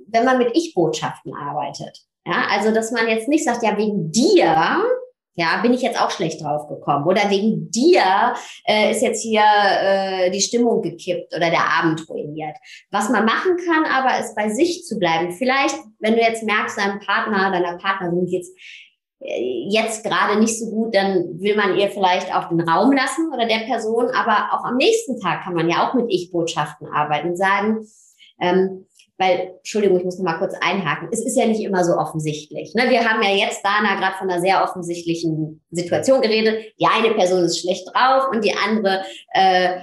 [0.07, 1.99] wenn man mit Ich-Botschaften arbeitet.
[2.25, 4.83] Ja, also dass man jetzt nicht sagt, ja, wegen dir
[5.39, 7.05] ja, bin ich jetzt auch schlecht drauf gekommen.
[7.05, 8.33] Oder wegen dir
[8.65, 12.57] äh, ist jetzt hier äh, die Stimmung gekippt oder der Abend ruiniert.
[12.89, 15.31] Was man machen kann, aber ist bei sich zu bleiben.
[15.31, 18.86] Vielleicht, wenn du jetzt merkst, deinem Partner, deiner Partnerin geht's äh,
[19.19, 23.47] jetzt gerade nicht so gut, dann will man ihr vielleicht auch den Raum lassen oder
[23.47, 24.09] der Person.
[24.11, 27.85] Aber auch am nächsten Tag kann man ja auch mit Ich-Botschaften arbeiten und sagen,
[28.39, 28.85] ähm,
[29.19, 32.75] weil, Entschuldigung, ich muss noch mal kurz einhaken, es ist ja nicht immer so offensichtlich.
[32.75, 32.89] Ne?
[32.89, 36.73] Wir haben ja jetzt, Dana, gerade von einer sehr offensichtlichen Situation geredet.
[36.79, 39.01] Die eine Person ist schlecht drauf und die andere
[39.33, 39.79] äh,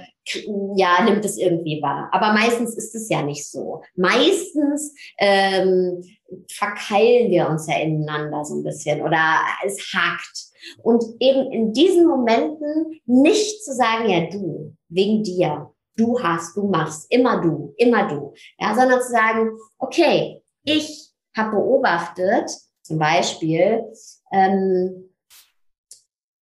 [0.75, 2.09] ja, nimmt es irgendwie wahr.
[2.11, 3.81] Aber meistens ist es ja nicht so.
[3.95, 6.01] Meistens ähm,
[6.49, 10.45] verkeilen wir uns ja ineinander so ein bisschen oder es hakt.
[10.81, 16.67] Und eben in diesen Momenten nicht zu sagen, ja, du, wegen dir, du hast, du
[16.67, 18.33] machst, immer du, immer du.
[18.59, 22.49] Ja, sondern zu sagen, okay, ich habe beobachtet,
[22.81, 23.83] zum Beispiel,
[24.31, 25.09] ähm,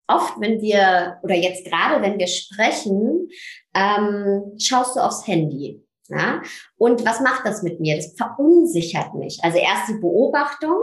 [0.07, 3.29] oft, wenn wir, oder jetzt gerade, wenn wir sprechen,
[3.75, 5.83] ähm, schaust du aufs Handy.
[6.09, 6.43] Ja?
[6.77, 7.97] Und was macht das mit mir?
[7.97, 9.39] Das verunsichert mich.
[9.43, 10.83] Also erst die Beobachtung,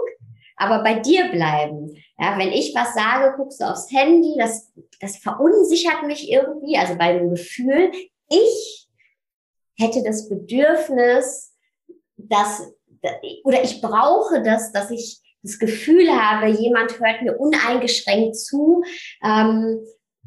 [0.55, 1.95] aber bei dir bleiben.
[2.17, 6.95] Ja, wenn ich was sage, guckst du aufs Handy, das, das verunsichert mich irgendwie, also
[6.95, 7.91] bei dem Gefühl,
[8.29, 8.87] ich
[9.77, 11.55] hätte das Bedürfnis,
[12.17, 12.61] dass,
[13.45, 18.83] oder ich brauche das, dass ich das Gefühl habe, jemand hört mir uneingeschränkt zu.
[19.23, 19.79] Ähm,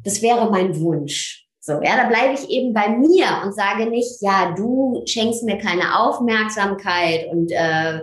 [0.03, 1.42] das wäre mein Wunsch.
[1.65, 5.57] So, ja, da bleibe ich eben bei mir und sage nicht, ja, du schenkst mir
[5.57, 8.01] keine Aufmerksamkeit und äh,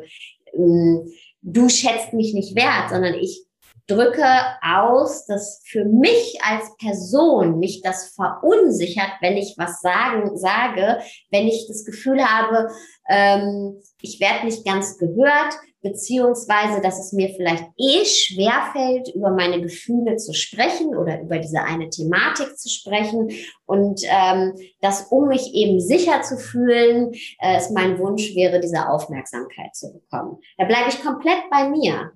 [0.54, 3.44] ähm, du schätzt mich nicht wert, sondern ich
[3.90, 4.24] drücke
[4.62, 11.00] aus, dass für mich als Person mich das verunsichert, wenn ich was sagen sage,
[11.30, 12.68] wenn ich das Gefühl habe,
[13.08, 19.60] ähm, ich werde nicht ganz gehört, beziehungsweise dass es mir vielleicht eh schwerfällt, über meine
[19.60, 23.30] Gefühle zu sprechen oder über diese eine Thematik zu sprechen.
[23.66, 28.88] Und ähm, das, um mich eben sicher zu fühlen, äh, ist mein Wunsch wäre, diese
[28.88, 30.38] Aufmerksamkeit zu bekommen.
[30.58, 32.12] Da bleibe ich komplett bei mir.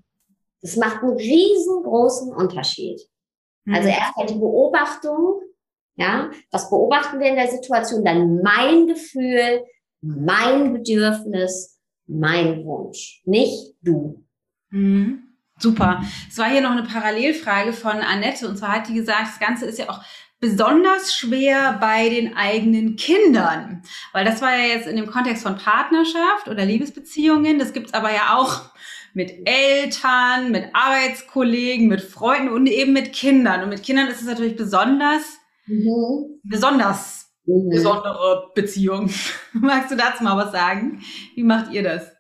[0.65, 2.99] Das macht einen riesengroßen Unterschied.
[3.67, 3.75] Mhm.
[3.75, 5.43] Also erstmal die Beobachtung,
[5.97, 9.63] ja, was beobachten wir in der Situation, dann mein Gefühl,
[10.01, 14.25] mein Bedürfnis, mein Wunsch, nicht du.
[14.71, 15.21] Mhm.
[15.59, 16.03] Super.
[16.29, 19.67] Es war hier noch eine Parallelfrage von Annette und zwar hat die gesagt, das Ganze
[19.67, 20.01] ist ja auch
[20.41, 25.57] besonders schwer bei den eigenen Kindern, weil das war ja jetzt in dem Kontext von
[25.57, 28.63] Partnerschaft oder Liebesbeziehungen, das gibt's aber ja auch
[29.15, 33.63] mit Eltern, mit Arbeitskollegen, mit Freunden und eben mit Kindern.
[33.63, 36.41] Und mit Kindern ist es natürlich besonders, mhm.
[36.43, 37.71] besonders mhm.
[37.71, 39.11] besondere Beziehung.
[39.53, 41.01] Magst du dazu mal was sagen?
[41.35, 42.11] Wie macht ihr das?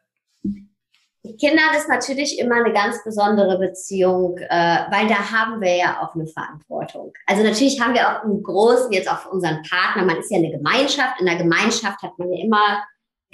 [1.40, 6.14] Kindern ist natürlich immer eine ganz besondere Beziehung, äh, weil da haben wir ja auch
[6.14, 7.14] eine Verantwortung.
[7.26, 10.04] Also natürlich haben wir auch einen großen jetzt auf unseren Partner.
[10.04, 11.18] Man ist ja eine Gemeinschaft.
[11.20, 12.84] In der Gemeinschaft hat man ja immer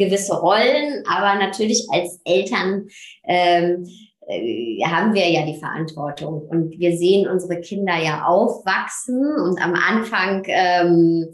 [0.01, 2.89] gewisse Rollen, aber natürlich als Eltern
[3.25, 3.87] ähm,
[4.27, 9.75] äh, haben wir ja die Verantwortung und wir sehen unsere Kinder ja aufwachsen und am
[9.75, 11.29] Anfang ähm,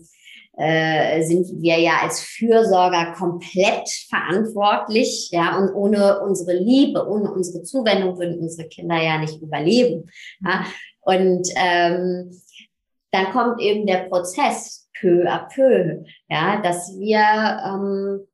[0.56, 7.62] äh, sind wir ja als Fürsorger komplett verantwortlich, ja, und ohne unsere Liebe, ohne unsere
[7.62, 10.10] Zuwendung würden unsere Kinder ja nicht überleben.
[10.42, 10.64] Ja?
[11.02, 12.30] Und ähm,
[13.10, 18.26] dann kommt eben der Prozess peu à peu, ja, dass wir ähm,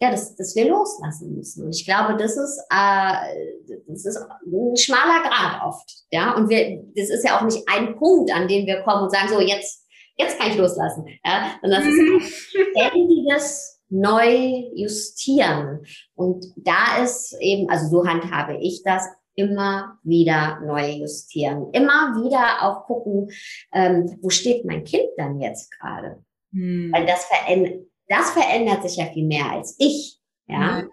[0.00, 1.64] ja, dass, dass wir loslassen müssen.
[1.64, 5.90] Und ich glaube, das ist, äh, das ist ein schmaler Grad oft.
[6.10, 9.10] Ja, und wir, das ist ja auch nicht ein Punkt, an dem wir kommen und
[9.10, 11.06] sagen, so, jetzt, jetzt kann ich loslassen.
[11.24, 15.86] Ja, sondern das ist ein ständiges neu justieren.
[16.14, 21.70] Und da ist eben, also so handhabe ich das, immer wieder neu justieren.
[21.72, 23.30] Immer wieder auch gucken,
[23.72, 26.22] ähm, wo steht mein Kind dann jetzt gerade?
[26.52, 26.92] Hm.
[26.92, 30.18] Weil das verändert, das verändert sich ja viel mehr als ich.
[30.46, 30.82] Ja.
[30.82, 30.90] Mhm.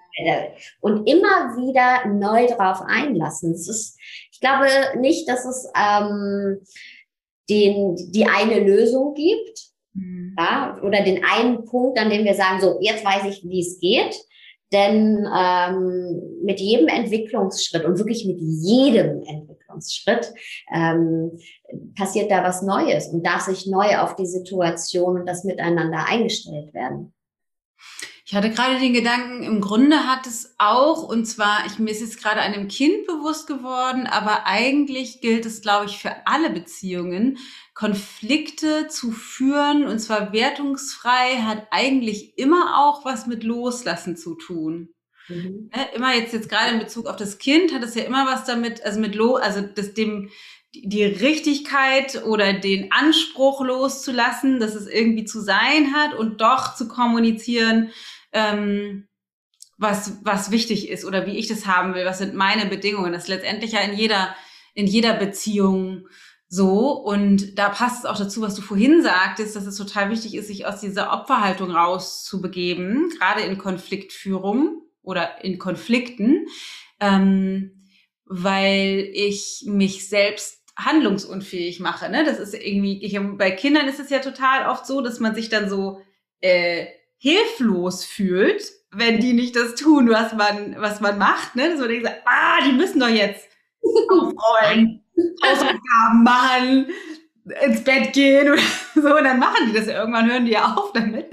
[0.82, 3.54] Und immer wieder neu drauf einlassen.
[3.54, 3.97] Es ist,
[4.32, 4.67] ich glaube
[5.00, 6.60] nicht, dass es ähm,
[7.50, 9.71] den, die eine Lösung gibt.
[9.93, 10.36] Mhm.
[10.38, 13.80] Ja, oder den einen Punkt, an dem wir sagen, so, jetzt weiß ich, wie es
[13.80, 14.15] geht.
[14.71, 19.61] Denn ähm, mit jedem Entwicklungsschritt und wirklich mit jedem Entwicklungsschritt
[20.73, 21.39] ähm,
[21.95, 26.73] passiert da was Neues und darf sich neu auf die Situation und das Miteinander eingestellt
[26.73, 27.13] werden.
[28.31, 31.99] Ich hatte gerade den Gedanken, im Grunde hat es auch, und zwar, ich, mir ist
[31.99, 37.39] jetzt gerade einem Kind bewusst geworden, aber eigentlich gilt es, glaube ich, für alle Beziehungen,
[37.73, 44.93] Konflikte zu führen, und zwar wertungsfrei, hat eigentlich immer auch was mit Loslassen zu tun.
[45.27, 45.69] Mhm.
[45.75, 48.45] Ne, immer jetzt, jetzt gerade in Bezug auf das Kind hat es ja immer was
[48.45, 50.29] damit, also mit Lo, also das dem,
[50.73, 56.88] die Richtigkeit oder den Anspruch loszulassen, dass es irgendwie zu sein hat und doch zu
[56.88, 57.91] kommunizieren,
[58.31, 59.07] ähm,
[59.77, 63.12] was, was wichtig ist oder wie ich das haben will, was sind meine Bedingungen.
[63.12, 64.36] Das ist letztendlich ja in jeder,
[64.75, 66.07] in jeder Beziehung
[66.47, 66.91] so.
[66.91, 70.47] Und da passt es auch dazu, was du vorhin sagtest, dass es total wichtig ist,
[70.47, 76.48] sich aus dieser Opferhaltung rauszubegeben, gerade in Konfliktführung oder in Konflikten,
[77.00, 77.72] ähm,
[78.26, 82.10] weil ich mich selbst handlungsunfähig mache.
[82.10, 82.24] Ne?
[82.24, 85.50] Das ist irgendwie, ich, bei Kindern ist es ja total oft so, dass man sich
[85.50, 86.02] dann so
[86.40, 86.88] äh,
[87.18, 91.56] hilflos fühlt, wenn die nicht das tun, was man, was man macht.
[91.56, 91.70] Ne?
[91.70, 93.48] Dass man denkt, ah, die müssen doch jetzt
[94.10, 95.04] aufräumen,
[95.46, 96.88] Hausaufgaben machen,
[97.64, 98.62] ins Bett gehen oder
[98.96, 99.16] so.
[99.16, 101.28] Und dann machen die das ja irgendwann, hören die ja auf damit,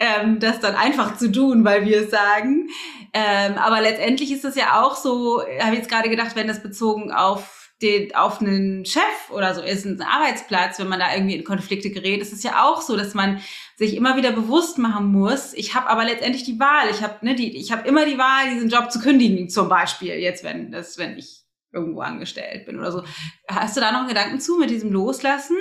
[0.00, 2.68] ähm, das dann einfach zu tun, weil wir es sagen.
[3.12, 6.62] Ähm, aber letztendlich ist es ja auch so, habe ich jetzt gerade gedacht, wenn das
[6.62, 11.34] bezogen auf den, auf einen Chef oder so ist, ein Arbeitsplatz, wenn man da irgendwie
[11.34, 13.40] in Konflikte gerät, ist es ja auch so, dass man
[13.76, 15.52] sich immer wieder bewusst machen muss.
[15.54, 16.88] Ich habe aber letztendlich die Wahl.
[16.90, 20.14] Ich habe ne, die, ich habe immer die Wahl, diesen Job zu kündigen, zum Beispiel
[20.14, 21.42] jetzt, wenn das, wenn ich
[21.72, 23.02] irgendwo angestellt bin oder so.
[23.48, 25.56] Hast du da noch einen Gedanken zu mit diesem Loslassen?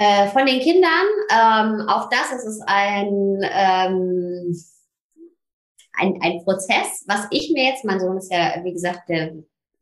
[0.00, 4.56] Äh, von den Kindern, ähm, auch das ist es ein, ähm,
[5.92, 9.32] ein, ein Prozess, was ich mir jetzt, mein Sohn ist ja, wie gesagt, der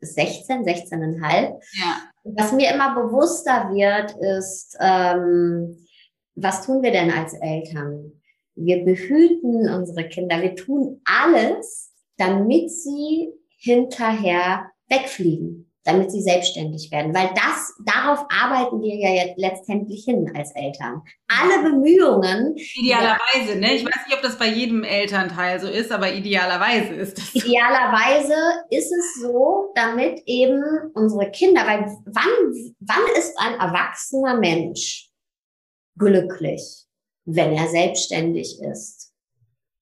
[0.00, 1.20] 16, 16,5.
[1.20, 2.00] Ja.
[2.24, 5.87] Was mir immer bewusster wird, ist, ähm,
[6.35, 8.12] was tun wir denn als Eltern?
[8.55, 10.40] Wir behüten unsere Kinder.
[10.40, 17.14] Wir tun alles, damit sie hinterher wegfliegen damit sie selbstständig werden.
[17.14, 21.03] Weil das, darauf arbeiten wir ja jetzt letztendlich hin als Eltern.
[21.29, 22.57] Alle Bemühungen.
[22.57, 23.75] Idealerweise, ne?
[23.75, 27.35] Ich weiß nicht, ob das bei jedem Elternteil so ist, aber idealerweise ist das.
[27.35, 28.35] Idealerweise
[28.70, 30.62] ist es so, damit eben
[30.94, 35.09] unsere Kinder, weil wann, wann ist ein erwachsener Mensch
[35.96, 36.85] glücklich,
[37.25, 39.12] wenn er selbstständig ist?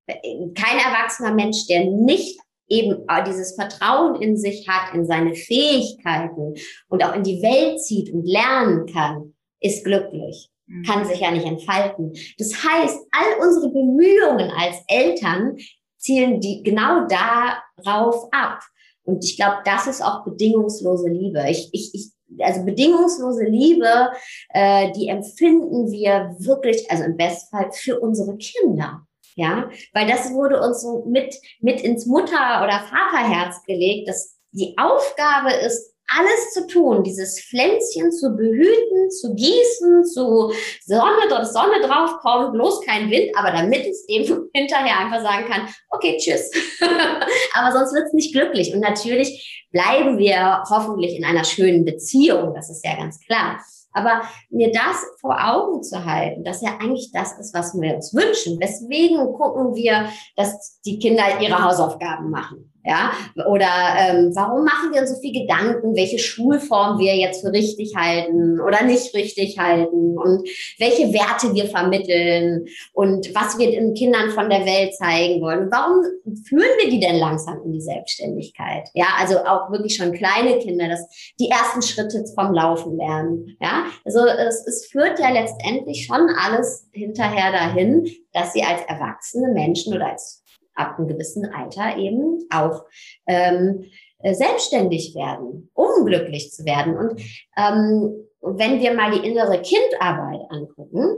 [0.06, 2.38] Kein erwachsener Mensch, der nicht
[2.68, 6.54] eben dieses Vertrauen in sich hat, in seine Fähigkeiten
[6.88, 10.84] und auch in die Welt zieht und lernen kann, ist glücklich, mhm.
[10.84, 12.12] kann sich ja nicht entfalten.
[12.38, 15.56] Das heißt, all unsere Bemühungen als Eltern
[15.98, 18.60] zielen die genau darauf ab.
[19.04, 21.44] Und ich glaube, das ist auch bedingungslose Liebe.
[21.48, 22.10] Ich, ich, ich,
[22.42, 24.10] also bedingungslose Liebe,
[24.50, 29.06] äh, die empfinden wir wirklich, also im Bestfall für unsere Kinder.
[29.36, 34.76] Ja, weil das wurde uns so mit, mit ins Mutter- oder Vaterherz gelegt, dass die
[34.78, 40.52] Aufgabe ist, alles zu tun, dieses Pflänzchen zu behüten, zu gießen, zu
[40.84, 45.68] Sonne, dass Sonne draufkommt, bloß kein Wind, aber damit es eben hinterher einfach sagen kann,
[45.90, 46.50] okay, tschüss.
[47.54, 48.74] aber sonst wird es nicht glücklich.
[48.74, 53.58] Und natürlich bleiben wir hoffentlich in einer schönen Beziehung, das ist ja ganz klar.
[53.94, 58.12] Aber mir das vor Augen zu halten, dass ja eigentlich das ist, was wir uns
[58.12, 58.60] wünschen.
[58.60, 62.73] Weswegen gucken wir, dass die Kinder ihre Hausaufgaben machen?
[62.86, 63.12] Ja,
[63.46, 63.66] oder
[63.98, 68.60] ähm, warum machen wir uns so viel Gedanken, welche Schulform wir jetzt für richtig halten
[68.60, 70.46] oder nicht richtig halten und
[70.78, 75.70] welche Werte wir vermitteln und was wir den Kindern von der Welt zeigen wollen.
[75.70, 76.04] Warum
[76.46, 78.90] führen wir die denn langsam in die Selbstständigkeit?
[78.92, 81.08] Ja, also auch wirklich schon kleine Kinder, dass
[81.40, 83.56] die ersten Schritte vom Laufen lernen.
[83.62, 89.48] Ja, also es, es führt ja letztendlich schon alles hinterher dahin, dass sie als erwachsene
[89.54, 90.43] Menschen oder als
[90.74, 92.84] ab einem gewissen Alter eben auch
[93.26, 93.84] ähm,
[94.18, 96.96] äh, selbstständig werden, um glücklich zu werden.
[96.96, 97.20] Und
[97.56, 101.16] ähm, wenn wir mal die innere Kindarbeit angucken,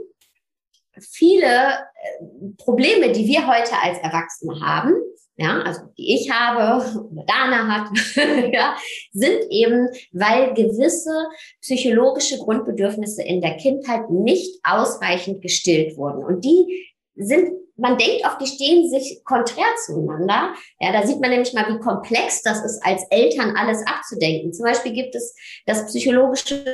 [1.00, 2.24] viele äh,
[2.58, 4.94] Probleme, die wir heute als Erwachsene haben,
[5.38, 7.90] ja, also die ich habe oder Dana hat,
[8.52, 8.74] ja,
[9.12, 11.28] sind eben, weil gewisse
[11.60, 16.24] psychologische Grundbedürfnisse in der Kindheit nicht ausreichend gestillt wurden.
[16.24, 20.54] Und die sind man denkt oft, die stehen sich konträr zueinander.
[20.80, 24.52] Ja, da sieht man nämlich mal, wie komplex das ist, als Eltern alles abzudenken.
[24.52, 25.34] Zum Beispiel gibt es
[25.66, 26.64] das psychologische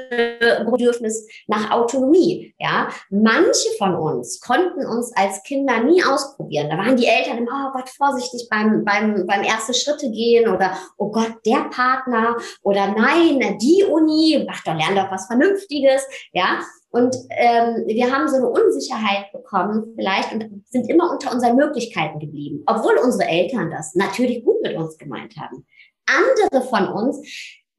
[0.71, 2.55] Bedürfnis nach Autonomie.
[2.59, 6.71] Ja, manche von uns konnten uns als Kinder nie ausprobieren.
[6.71, 10.77] Da waren die Eltern immer, oh Gott, vorsichtig beim, beim, beim erste Schritte gehen oder,
[10.99, 16.07] oh Gott, der Partner oder nein, die Uni, ach, da lern doch was Vernünftiges.
[16.33, 16.61] Ja,
[16.93, 22.19] und ähm, wir haben so eine Unsicherheit bekommen vielleicht und sind immer unter unseren Möglichkeiten
[22.21, 25.67] geblieben, obwohl unsere Eltern das natürlich gut mit uns gemeint haben.
[26.07, 27.27] Andere von uns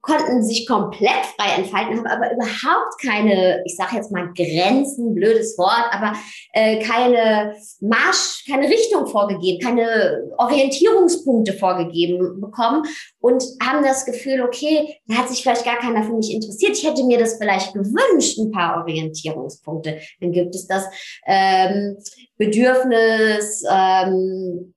[0.04, 5.58] konnten sich komplett frei entfalten, haben aber überhaupt keine, ich sage jetzt mal Grenzen, blödes
[5.58, 6.14] Wort, aber
[6.52, 12.84] äh, keine Marsch, keine Richtung vorgegeben, keine Orientierungspunkte vorgegeben bekommen
[13.20, 16.74] und haben das Gefühl, okay, da hat sich vielleicht gar keiner für mich interessiert.
[16.74, 20.00] Ich hätte mir das vielleicht gewünscht, ein paar Orientierungspunkte.
[20.20, 20.84] Dann gibt es das
[21.26, 21.98] ähm,
[22.38, 24.73] Bedürfnis, ähm,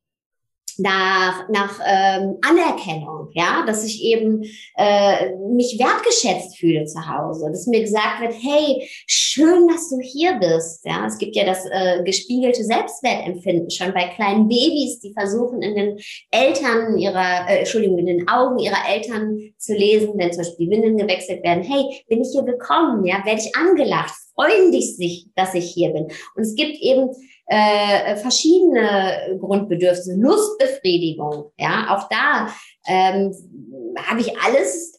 [0.78, 4.42] nach, nach ähm, Anerkennung, ja, dass ich eben
[4.76, 10.34] äh, mich wertgeschätzt fühle zu Hause, dass mir gesagt wird, hey, schön, dass du hier
[10.34, 15.62] bist, ja, es gibt ja das äh, gespiegelte Selbstwertempfinden schon bei kleinen Babys, die versuchen
[15.62, 15.98] in den
[16.30, 20.72] Eltern ihrer, äh, Entschuldigung, in den Augen ihrer Eltern zu lesen, wenn zum Beispiel die
[20.72, 25.28] Windeln gewechselt werden, hey, bin ich hier willkommen, ja, werde ich angelacht, freuen dich sich,
[25.34, 26.04] dass ich hier bin.
[26.04, 27.10] Und es gibt eben
[27.46, 32.48] äh, verschiedene Grundbedürfnisse, Lustbefriedigung, ja, auch da
[32.86, 33.32] ähm,
[33.96, 34.96] habe ich alles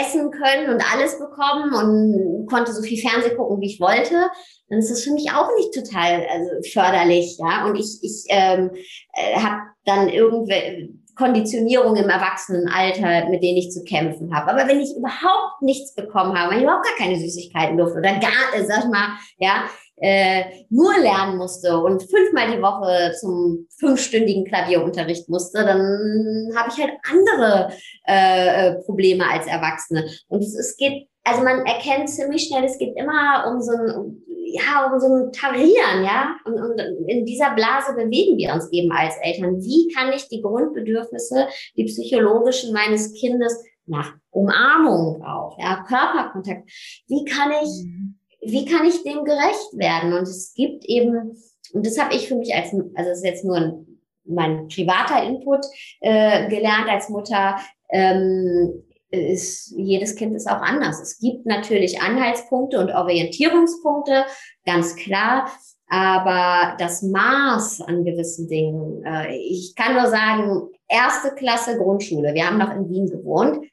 [0.00, 4.30] essen können und alles bekommen und konnte so viel Fernsehen gucken, wie ich wollte,
[4.68, 7.66] dann ist das für mich auch nicht total also, förderlich, ja.
[7.66, 8.70] Und ich, ich ähm,
[9.14, 14.50] äh, habe dann irgendwelche Konditionierung im Erwachsenenalter, mit denen ich zu kämpfen habe.
[14.50, 18.12] Aber wenn ich überhaupt nichts bekommen habe, wenn ich überhaupt gar keine Süßigkeiten durfte oder
[18.12, 19.64] gar, äh, sag mal, ja,
[19.98, 26.82] äh, nur lernen musste und fünfmal die Woche zum fünfstündigen Klavierunterricht musste, dann habe ich
[26.82, 27.72] halt andere
[28.06, 30.06] äh, äh, Probleme als Erwachsene.
[30.28, 34.22] Und es, es geht, also man erkennt ziemlich schnell, es geht immer um so ein,
[34.54, 36.36] ja, um so ein Tarieren, ja.
[36.44, 36.78] Und, und
[37.08, 39.60] in dieser Blase bewegen wir uns eben als Eltern.
[39.60, 46.68] Wie kann ich die Grundbedürfnisse, die psychologischen meines Kindes nach Umarmung auch, ja, Körperkontakt,
[47.06, 50.12] wie kann ich mhm wie kann ich dem gerecht werden?
[50.12, 51.36] Und es gibt eben,
[51.72, 53.86] und das habe ich für mich als, also das ist jetzt nur ein,
[54.24, 55.64] mein privater Input
[56.00, 57.56] äh, gelernt als Mutter,
[57.90, 61.00] ähm, ist, jedes Kind ist auch anders.
[61.00, 64.24] Es gibt natürlich Anhaltspunkte und Orientierungspunkte,
[64.64, 65.50] ganz klar.
[65.88, 72.34] Aber das Maß an gewissen Dingen, äh, ich kann nur sagen, erste Klasse Grundschule.
[72.34, 73.64] Wir haben noch in Wien gewohnt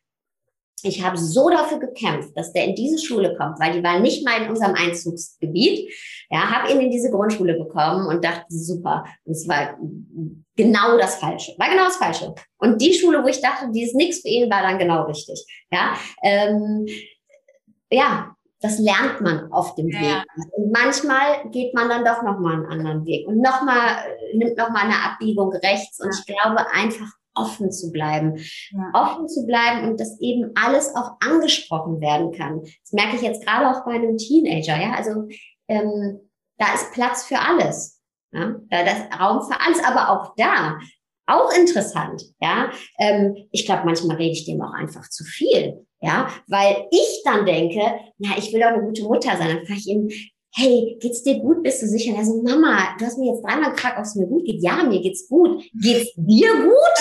[0.84, 4.26] ich habe so dafür gekämpft, dass der in diese Schule kommt, weil die war nicht
[4.26, 5.90] mal in unserem Einzugsgebiet.
[6.30, 9.78] Ja, habe ihn in diese Grundschule bekommen und dachte, super, das war
[10.56, 11.54] genau das Falsche.
[11.58, 12.36] War genau das Falsche.
[12.58, 15.46] Und die Schule, wo ich dachte, die ist nichts für ihn, war dann genau richtig.
[15.72, 16.86] Ja, ähm,
[17.90, 20.00] ja, das lernt man auf dem ja.
[20.02, 20.26] Weg.
[20.52, 23.98] Und manchmal geht man dann doch nochmal einen anderen Weg und nochmal,
[24.34, 26.00] nimmt nochmal eine Abbiegung rechts.
[26.00, 28.38] Und ich glaube einfach offen zu bleiben.
[28.72, 28.92] Ja.
[28.94, 32.62] Offen zu bleiben und dass eben alles auch angesprochen werden kann.
[32.62, 34.94] Das merke ich jetzt gerade auch bei einem Teenager, ja.
[34.94, 35.28] Also
[35.68, 36.20] ähm,
[36.58, 38.02] da ist Platz für alles.
[38.32, 38.56] Ja?
[38.70, 40.78] Da ist Raum für alles, aber auch da,
[41.26, 42.72] auch interessant, ja.
[43.00, 45.86] Ähm, ich glaube, manchmal rede ich dem auch einfach zu viel.
[46.02, 47.80] Ja, weil ich dann denke,
[48.18, 49.56] na, ich will auch eine gute Mutter sein.
[49.56, 50.12] Dann frage ich ihn,
[50.56, 51.64] hey, geht's dir gut?
[51.64, 52.12] Bist du sicher?
[52.12, 54.62] Und er so, Mama, du hast mir jetzt dreimal gefragt, ob es mir gut geht.
[54.62, 55.64] Ja, mir geht's gut.
[55.74, 56.96] Geht's dir gut?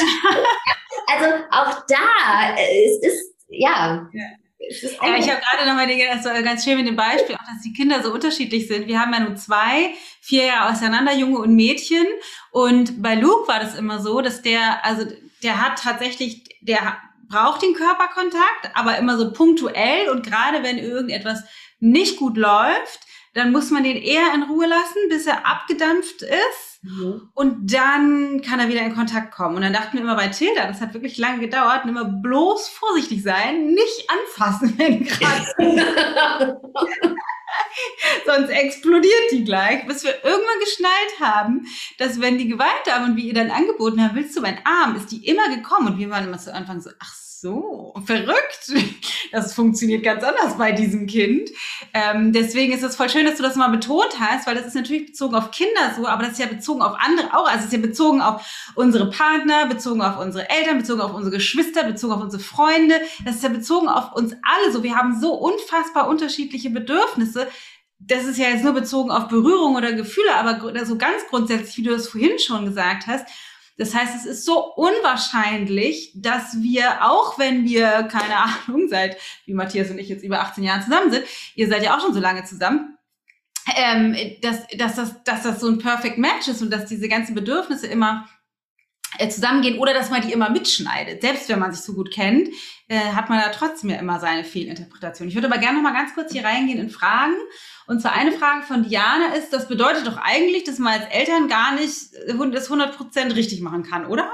[1.07, 4.09] also auch da, äh, es ist, ja.
[4.13, 4.25] ja.
[4.71, 7.73] Ja, ich habe gerade nochmal das war ganz schön mit dem Beispiel, auch dass die
[7.73, 8.87] Kinder so unterschiedlich sind.
[8.87, 12.07] Wir haben ja nur zwei, vier Jahre auseinander, Junge und Mädchen.
[12.53, 15.05] Und bei Luke war das immer so, dass der, also
[15.43, 16.97] der hat tatsächlich, der
[17.29, 21.43] braucht den Körperkontakt, aber immer so punktuell und gerade wenn irgendetwas
[21.81, 23.01] nicht gut läuft,
[23.35, 26.83] dann muss man den eher in Ruhe lassen, bis er abgedampft ist.
[26.83, 27.31] Mhm.
[27.35, 29.57] Und dann kann er wieder in Kontakt kommen.
[29.57, 33.23] Und dann dachten wir immer bei Tilda, das hat wirklich lange gedauert, immer bloß vorsichtig
[33.23, 36.61] sein, nicht anfassen, wenn gerade.
[38.27, 41.67] Sonst explodiert die gleich, bis wir irgendwann geschnallt haben,
[41.99, 45.11] dass wenn die Gewaltdame und wie ihr dann angeboten haben, willst du meinen Arm, ist
[45.11, 48.73] die immer gekommen und wir waren immer zu Anfang so, ach so, verrückt.
[49.33, 51.49] Das funktioniert ganz anders bei diesem Kind.
[51.95, 54.75] Ähm, deswegen ist es voll schön, dass du das mal betont hast, weil das ist
[54.75, 57.47] natürlich bezogen auf Kinder so, aber das ist ja bezogen auf andere auch.
[57.47, 61.35] Also es ist ja bezogen auf unsere Partner, bezogen auf unsere Eltern, bezogen auf unsere
[61.35, 62.95] Geschwister, bezogen auf unsere Freunde.
[63.25, 64.83] Das ist ja bezogen auf uns alle so.
[64.83, 67.49] Wir haben so unfassbar unterschiedliche Bedürfnisse
[68.05, 71.83] das ist ja jetzt nur bezogen auf Berührung oder Gefühle, aber so ganz grundsätzlich, wie
[71.85, 73.25] du das vorhin schon gesagt hast,
[73.79, 79.17] das heißt, es ist so unwahrscheinlich, dass wir, auch wenn wir, keine Ahnung, seit,
[79.47, 82.15] wie Matthias und ich jetzt über 18 Jahren zusammen sind, ihr seid ja auch schon
[82.15, 82.99] so lange zusammen,
[83.77, 87.35] ähm, dass, dass, das, dass das so ein Perfect Match ist und dass diese ganzen
[87.35, 88.29] Bedürfnisse immer
[89.29, 91.23] zusammengehen oder dass man die immer mitschneidet.
[91.23, 92.49] Selbst wenn man sich so gut kennt,
[92.89, 95.29] äh, hat man da trotzdem ja immer seine Fehlinterpretation.
[95.29, 97.35] Ich würde aber gerne noch mal ganz kurz hier reingehen in Fragen
[97.87, 101.49] und zwar eine Frage von Diana ist, das bedeutet doch eigentlich, dass man als Eltern
[101.49, 101.93] gar nicht
[102.53, 104.31] das 100% richtig machen kann, oder?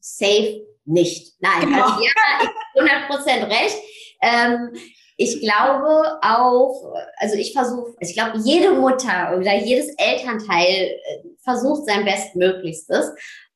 [0.00, 1.34] Safe nicht.
[1.40, 1.84] Nein, genau.
[1.84, 3.76] also Diana ist 100% recht.
[4.22, 4.70] Ähm,
[5.16, 11.86] ich glaube auch, also ich versuche, ich glaube, jede Mutter oder jedes Elternteil äh, versucht
[11.86, 13.10] sein Bestmöglichstes.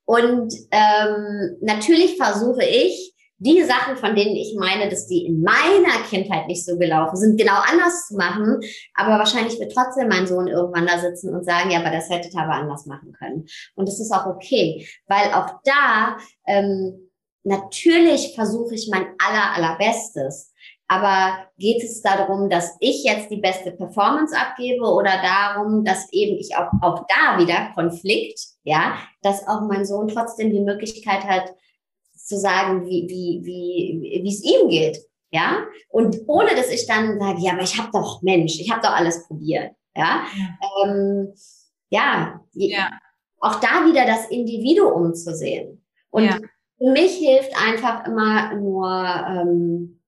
[0.04, 3.12] Und ähm, natürlich versuche ich,
[3.44, 7.36] die Sachen, von denen ich meine, dass die in meiner Kindheit nicht so gelaufen sind,
[7.36, 8.60] genau anders zu machen.
[8.94, 12.34] Aber wahrscheinlich wird trotzdem mein Sohn irgendwann da sitzen und sagen, ja, aber das hättet
[12.34, 13.46] ihr aber anders machen können.
[13.74, 17.10] Und das ist auch okay, weil auch da ähm,
[17.42, 20.51] natürlich versuche ich mein aller allerbestes.
[20.92, 26.36] Aber geht es darum, dass ich jetzt die beste Performance abgebe oder darum, dass eben
[26.36, 31.54] ich auch, auch da wieder Konflikt, ja, dass auch mein Sohn trotzdem die Möglichkeit hat,
[32.14, 34.98] zu sagen, wie, wie, wie, wie es ihm geht.
[35.30, 38.82] Ja, und ohne dass ich dann sage, ja, aber ich habe doch Mensch, ich habe
[38.82, 39.72] doch alles probiert.
[39.96, 40.84] Ja, ja.
[40.84, 41.32] Ähm,
[41.88, 42.90] ja, ja,
[43.40, 45.82] auch da wieder das Individuum zu sehen.
[46.10, 46.28] Und
[46.76, 50.01] für mich hilft einfach immer nur ähm,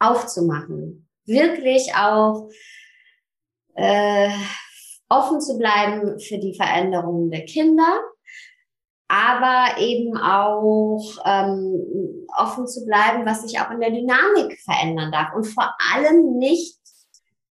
[0.00, 2.50] aufzumachen, wirklich auch
[3.74, 4.30] äh,
[5.08, 8.00] offen zu bleiben für die Veränderungen der Kinder
[9.10, 15.34] aber eben auch ähm, offen zu bleiben, was sich auch in der Dynamik verändern darf
[15.34, 16.78] und vor allem nicht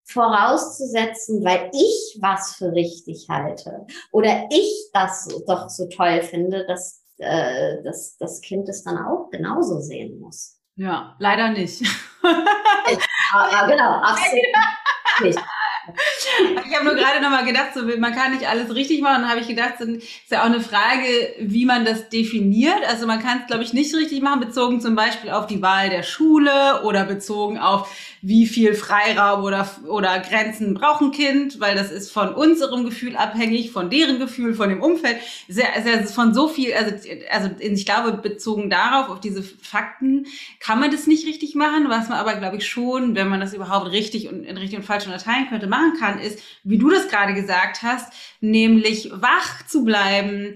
[0.06, 7.04] vorauszusetzen, weil ich was für richtig halte oder ich das doch so toll finde, dass,
[7.18, 10.62] äh, dass das Kind es dann auch genauso sehen muss.
[10.78, 11.84] Ja, leider nicht.
[12.24, 14.46] Ja, genau, absolut.
[16.66, 19.24] Ich habe nur gerade nochmal gedacht, so, man kann nicht alles richtig machen.
[19.24, 22.84] Dann habe ich gedacht, das ist ja auch eine Frage, wie man das definiert.
[22.88, 25.90] Also man kann es, glaube ich, nicht richtig machen, bezogen zum Beispiel auf die Wahl
[25.90, 27.90] der Schule oder bezogen auf
[28.22, 33.16] wie viel Freiraum oder, oder Grenzen braucht ein Kind, weil das ist von unserem Gefühl
[33.16, 35.18] abhängig, von deren Gefühl, von dem Umfeld.
[35.48, 36.96] Sehr, sehr, von so viel, also,
[37.32, 40.26] also ich glaube, bezogen darauf, auf diese Fakten,
[40.60, 43.54] kann man das nicht richtig machen, was man aber, glaube ich, schon, wenn man das
[43.54, 47.08] überhaupt richtig und in richtig und falsch unterteilen könnte, machen kann, ist, wie du das
[47.08, 48.12] gerade gesagt hast,
[48.42, 50.56] nämlich wach zu bleiben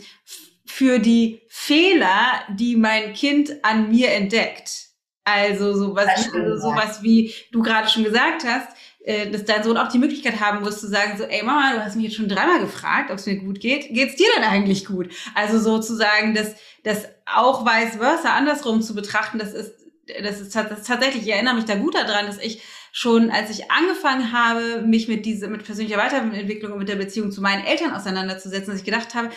[0.66, 4.83] für die Fehler, die mein Kind an mir entdeckt.
[5.26, 8.68] Also sowas, also sowas wie du gerade schon gesagt hast,
[9.06, 11.84] äh, dass dein Sohn auch die Möglichkeit haben muss zu sagen, so, ey Mama, du
[11.84, 13.94] hast mich jetzt schon dreimal gefragt, ob es mir gut geht.
[13.94, 15.10] Geht's dir denn eigentlich gut?
[15.36, 19.74] Also sozusagen, dass das auch vice versa andersrum zu betrachten, das ist,
[20.22, 22.62] das ist, das ist tatsächlich, ich erinnere mich da gut daran, dass ich
[22.92, 27.32] schon, als ich angefangen habe, mich mit diese, mit persönlicher Weiterentwicklung und mit der Beziehung
[27.32, 29.30] zu meinen Eltern auseinanderzusetzen, dass ich gedacht habe,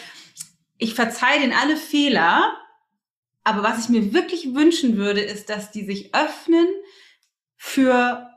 [0.78, 2.52] ich verzeihe denen alle Fehler,
[3.46, 6.66] aber was ich mir wirklich wünschen würde, ist, dass die sich öffnen
[7.56, 8.28] für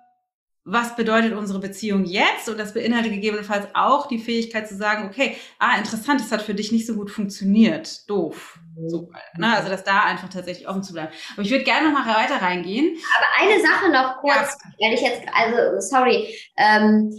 [0.63, 2.47] was bedeutet unsere Beziehung jetzt?
[2.47, 6.53] Und das beinhaltet gegebenenfalls auch die Fähigkeit zu sagen, okay, ah, interessant, das hat für
[6.53, 8.07] dich nicht so gut funktioniert.
[8.07, 8.59] Doof.
[8.85, 9.55] So, ne?
[9.55, 11.11] Also, dass da einfach tatsächlich offen zu bleiben.
[11.33, 12.95] Aber ich würde gerne noch mal weiter reingehen.
[13.17, 14.71] Aber eine Sache noch kurz, ja.
[14.79, 17.11] wenn ich jetzt, also, sorry, ähm,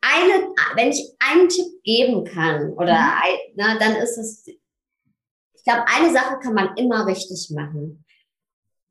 [0.00, 3.12] eine, wenn ich einen Tipp geben kann, oder mhm.
[3.22, 4.44] ein, na, dann ist es
[5.60, 8.04] ich glaube, eine Sache kann man immer richtig machen.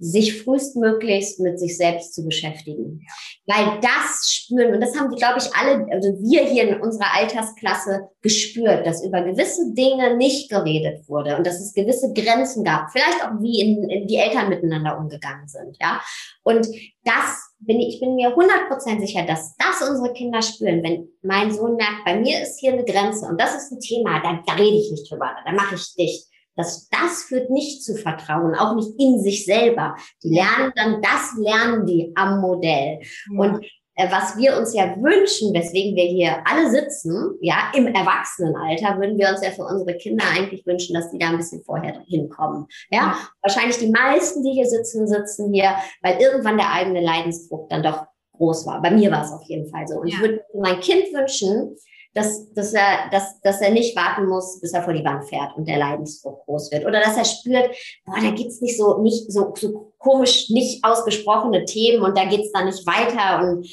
[0.02, 3.06] sich frühestmöglichst mit sich selbst zu beschäftigen.
[3.46, 8.08] Weil das spüren, und das haben glaube ich, alle, also wir hier in unserer Altersklasse
[8.22, 12.92] gespürt, dass über gewisse Dinge nicht geredet wurde und dass es gewisse Grenzen gab.
[12.92, 16.02] Vielleicht auch wie in, in die Eltern miteinander umgegangen sind, ja.
[16.44, 16.66] Und
[17.04, 21.52] das bin ich, ich bin mir 100% sicher, dass das unsere Kinder spüren, wenn mein
[21.52, 24.54] Sohn merkt, bei mir ist hier eine Grenze und das ist ein Thema, da, da
[24.54, 26.29] rede ich nicht drüber, da mache ich dicht
[26.60, 29.96] das, das führt nicht zu Vertrauen, auch nicht in sich selber.
[30.24, 33.00] Die lernen dann, das lernen die am Modell.
[33.32, 33.40] Ja.
[33.40, 39.00] Und äh, was wir uns ja wünschen, weswegen wir hier alle sitzen, ja, im Erwachsenenalter,
[39.00, 42.02] würden wir uns ja für unsere Kinder eigentlich wünschen, dass die da ein bisschen vorher
[42.08, 42.68] hinkommen.
[42.92, 43.18] Ja, ja.
[43.42, 48.06] wahrscheinlich die meisten, die hier sitzen, sitzen hier, weil irgendwann der eigene Leidensdruck dann doch
[48.38, 48.82] groß war.
[48.82, 50.00] Bei mir war es auf jeden Fall so.
[50.00, 50.16] Und ja.
[50.16, 51.76] ich würde mein Kind wünschen,
[52.14, 55.56] dass, dass, er, dass, dass er nicht warten muss, bis er vor die Wand fährt
[55.56, 56.86] und der Leidensdruck groß wird.
[56.86, 61.66] Oder dass er spürt, boah, da gibt's nicht so, nicht so, so komisch, nicht ausgesprochene
[61.66, 63.68] Themen und da geht's dann nicht weiter und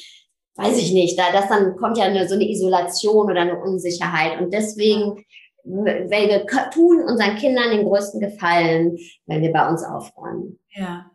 [0.55, 4.39] weiß ich nicht, da, das dann kommt ja eine, so eine Isolation oder eine Unsicherheit.
[4.39, 5.23] Und deswegen,
[5.63, 10.59] weil wir tun unseren Kindern den größten Gefallen, wenn wir bei uns aufräumen.
[10.71, 11.11] Ja.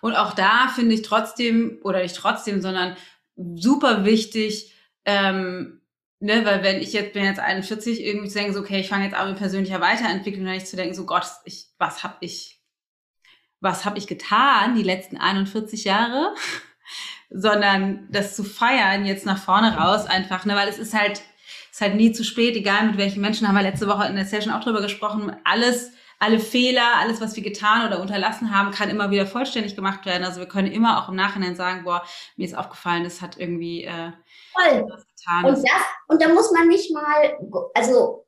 [0.00, 2.96] Und auch da finde ich trotzdem, oder nicht trotzdem, sondern
[3.36, 4.72] super wichtig,
[5.04, 5.82] ähm,
[6.24, 9.04] Ne, weil wenn ich jetzt bin jetzt 41, irgendwie zu denken, so, okay, ich fange
[9.04, 12.62] jetzt an mit persönlicher Weiterentwicklung, dann nicht zu denken, so Gott, ich, was habe ich,
[13.60, 16.34] was habe ich getan die letzten 41 Jahre,
[17.30, 21.20] sondern das zu feiern jetzt nach vorne raus einfach, ne, weil es ist halt,
[21.70, 24.24] ist halt nie zu spät, egal mit welchen Menschen haben wir letzte Woche in der
[24.24, 28.88] Session auch drüber gesprochen, alles alle Fehler, alles, was wir getan oder unterlassen haben, kann
[28.88, 30.24] immer wieder vollständig gemacht werden.
[30.24, 32.02] Also wir können immer auch im Nachhinein sagen, boah,
[32.36, 34.12] mir ist aufgefallen, das hat irgendwie äh,
[34.54, 34.86] Voll.
[35.24, 35.44] Getan.
[35.44, 37.38] Und, das, und da muss man nicht mal,
[37.74, 38.24] also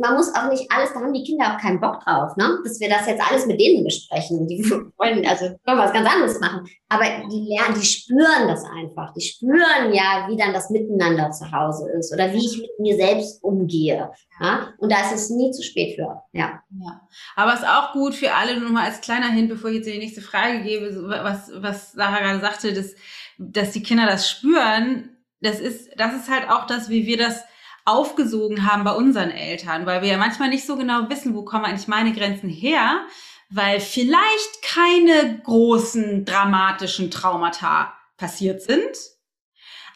[0.00, 2.58] man muss auch nicht alles, da haben die Kinder auch keinen Bock drauf, ne?
[2.64, 4.46] dass wir das jetzt alles mit denen besprechen.
[4.46, 4.62] Die
[4.98, 6.66] wollen also wollen was ganz anderes machen.
[6.88, 9.12] Aber die lernen, die spüren das einfach.
[9.14, 12.96] Die spüren ja, wie dann das Miteinander zu Hause ist oder wie ich mit mir
[12.96, 14.10] selbst umgehe.
[14.40, 14.68] Ja?
[14.78, 16.22] Und da ist es nie zu spät für.
[16.32, 16.60] Ja.
[16.70, 17.00] ja.
[17.36, 19.86] Aber es ist auch gut für alle, nur mal als kleiner Hin, bevor ich jetzt
[19.86, 22.94] die nächste Frage gebe, was, was Sarah gerade sagte, dass,
[23.38, 25.13] dass die Kinder das spüren.
[25.40, 27.44] Das ist, das ist halt auch das, wie wir das
[27.84, 31.66] aufgesogen haben bei unseren Eltern, weil wir ja manchmal nicht so genau wissen, wo kommen
[31.66, 33.06] eigentlich meine Grenzen her,
[33.50, 38.96] weil vielleicht keine großen dramatischen Traumata passiert sind,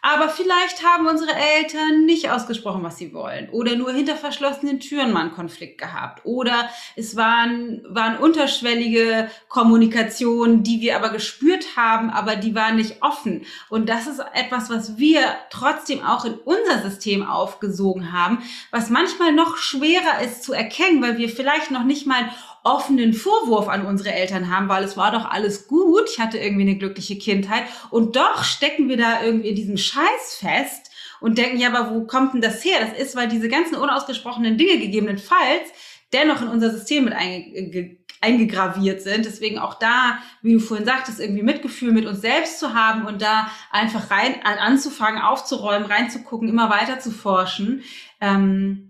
[0.01, 3.49] aber vielleicht haben unsere Eltern nicht ausgesprochen, was sie wollen.
[3.51, 6.25] Oder nur hinter verschlossenen Türen mal einen Konflikt gehabt.
[6.25, 13.03] Oder es waren, waren unterschwellige Kommunikationen, die wir aber gespürt haben, aber die waren nicht
[13.03, 13.45] offen.
[13.69, 15.21] Und das ist etwas, was wir
[15.51, 21.19] trotzdem auch in unser System aufgesogen haben, was manchmal noch schwerer ist zu erkennen, weil
[21.19, 22.31] wir vielleicht noch nicht mal
[22.69, 26.63] offenen Vorwurf an unsere Eltern haben, weil es war doch alles gut, ich hatte irgendwie
[26.63, 30.91] eine glückliche Kindheit und doch stecken wir da irgendwie in diesem Scheiß fest
[31.21, 32.79] und denken, ja, aber wo kommt denn das her?
[32.81, 35.73] Das ist, weil diese ganzen unausgesprochenen Dinge gegebenenfalls
[36.13, 39.25] dennoch in unser System mit einge eingegraviert sind.
[39.25, 43.23] Deswegen auch da, wie du vorhin sagtest, irgendwie Mitgefühl mit uns selbst zu haben und
[43.23, 47.83] da einfach rein anzufangen, aufzuräumen, reinzugucken, immer weiter zu forschen.
[48.21, 48.88] Ähm,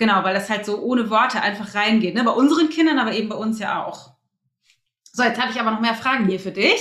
[0.00, 2.14] Genau, weil das halt so ohne Worte einfach reingeht.
[2.14, 2.24] Ne?
[2.24, 4.12] Bei unseren Kindern, aber eben bei uns ja auch.
[5.12, 6.80] So, jetzt habe ich aber noch mehr Fragen hier für dich.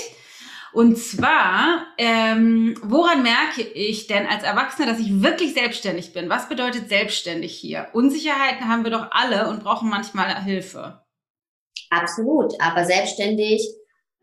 [0.71, 6.29] Und zwar, ähm, woran merke ich denn als Erwachsener, dass ich wirklich selbstständig bin?
[6.29, 7.89] Was bedeutet selbstständig hier?
[7.91, 11.01] Unsicherheiten haben wir doch alle und brauchen manchmal Hilfe.
[11.89, 13.67] Absolut, aber selbstständig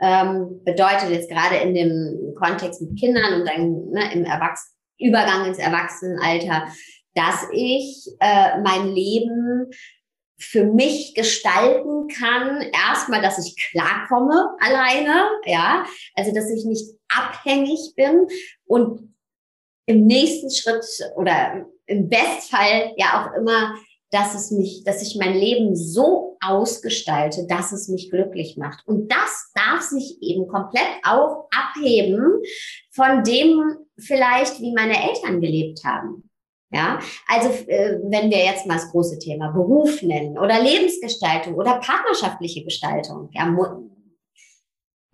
[0.01, 5.47] ähm, bedeutet jetzt gerade in dem Kontext mit Kindern und dann ne, im Erwachsenen Übergang
[5.47, 6.69] ins Erwachsenenalter
[7.17, 9.71] dass ich äh, mein Leben
[10.39, 12.61] für mich gestalten kann.
[12.61, 18.27] Erstmal, dass ich klarkomme alleine, ja, also dass ich nicht abhängig bin
[18.67, 19.15] und
[19.87, 20.85] im nächsten Schritt
[21.17, 23.75] oder im Bestfall ja auch immer,
[24.11, 28.87] dass es mich, dass ich mein Leben so ausgestalte, dass es mich glücklich macht.
[28.87, 32.43] Und das darf sich eben komplett auch abheben
[32.91, 36.26] von dem vielleicht, wie meine Eltern gelebt haben.
[36.71, 36.99] Ja,
[37.29, 42.65] also äh, wenn wir jetzt mal das große Thema Beruf nennen oder Lebensgestaltung oder partnerschaftliche
[42.65, 43.47] Gestaltung, ja,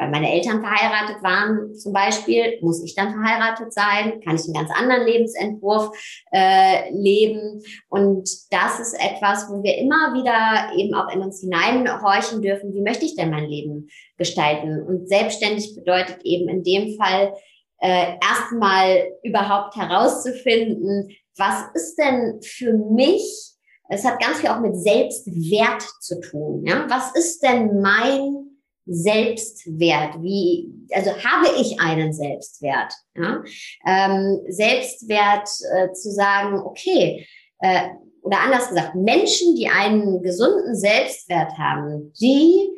[0.02, 4.54] weil meine Eltern verheiratet waren zum Beispiel, muss ich dann verheiratet sein, kann ich einen
[4.54, 5.96] ganz anderen Lebensentwurf
[6.32, 7.62] äh, leben.
[7.88, 12.82] Und das ist etwas, wo wir immer wieder eben auch in uns hineinhorchen dürfen, wie
[12.82, 14.82] möchte ich denn mein Leben gestalten?
[14.82, 17.34] Und selbstständig bedeutet eben in dem Fall,
[17.82, 23.52] äh, erstmal überhaupt herauszufinden, was ist denn für mich,
[23.88, 28.52] es hat ganz viel auch mit Selbstwert zu tun, ja, was ist denn mein
[28.86, 30.22] Selbstwert?
[30.22, 32.92] Wie, also habe ich einen Selbstwert?
[33.14, 33.42] Ja?
[33.86, 37.26] Ähm, Selbstwert äh, zu sagen, okay,
[37.60, 37.88] äh,
[38.22, 42.68] oder anders gesagt, Menschen, die einen gesunden Selbstwert haben, die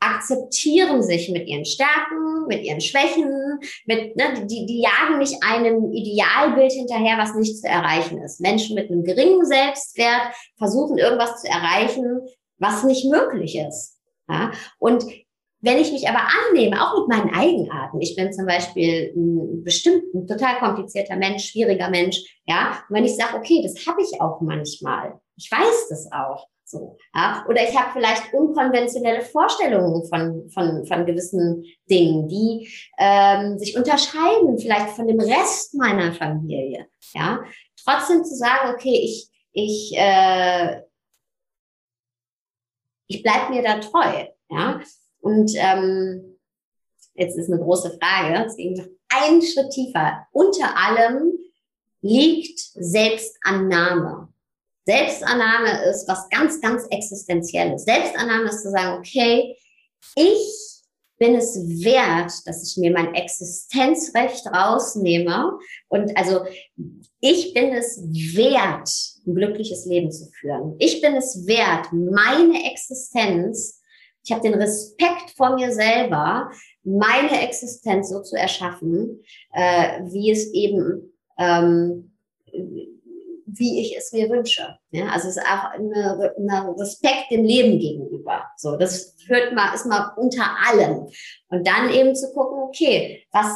[0.00, 5.92] akzeptieren sich mit ihren Stärken, mit ihren Schwächen, mit, ne, die, die jagen nicht einem
[5.92, 8.40] Idealbild hinterher, was nicht zu erreichen ist.
[8.40, 12.22] Menschen mit einem geringen Selbstwert versuchen irgendwas zu erreichen,
[12.58, 13.98] was nicht möglich ist.
[14.28, 14.52] Ja?
[14.78, 15.04] Und
[15.62, 20.14] wenn ich mich aber annehme, auch mit meinen Eigenarten, ich bin zum Beispiel ein bestimmt
[20.14, 24.20] ein total komplizierter Mensch, schwieriger Mensch, ja, und wenn ich sage, okay, das habe ich
[24.20, 30.48] auch manchmal, ich weiß das auch, so, ja, oder ich habe vielleicht unkonventionelle Vorstellungen von,
[30.50, 32.68] von, von gewissen Dingen, die
[32.98, 37.42] ähm, sich unterscheiden, vielleicht von dem Rest meiner Familie, ja,
[37.84, 40.82] trotzdem zu sagen, okay, ich, ich, äh,
[43.08, 44.80] ich bleib mir da treu, ja,
[45.20, 46.38] und ähm,
[47.14, 50.26] jetzt ist eine große Frage, deswegen noch einen Schritt tiefer.
[50.32, 51.32] Unter allem
[52.00, 54.32] liegt Selbstannahme.
[54.90, 57.84] Selbstannahme ist was ganz, ganz Existenzielles.
[57.84, 59.56] Selbstannahme ist zu sagen, okay,
[60.16, 60.82] ich
[61.18, 65.58] bin es wert, dass ich mir mein Existenzrecht rausnehme.
[65.88, 66.44] Und also
[67.20, 68.00] ich bin es
[68.34, 68.88] wert,
[69.26, 70.74] ein glückliches Leben zu führen.
[70.78, 73.80] Ich bin es wert, meine Existenz
[74.22, 76.50] ich habe den Respekt vor mir selber,
[76.84, 79.22] meine Existenz so zu erschaffen,
[79.52, 82.12] äh, wie es eben, ähm,
[83.52, 84.76] wie ich es mir wünsche.
[84.90, 88.44] Ja, also es ist auch eine, eine Respekt dem Leben gegenüber.
[88.56, 91.08] So, das hört mal, ist mal unter allem.
[91.48, 93.48] Und dann eben zu gucken, okay, was,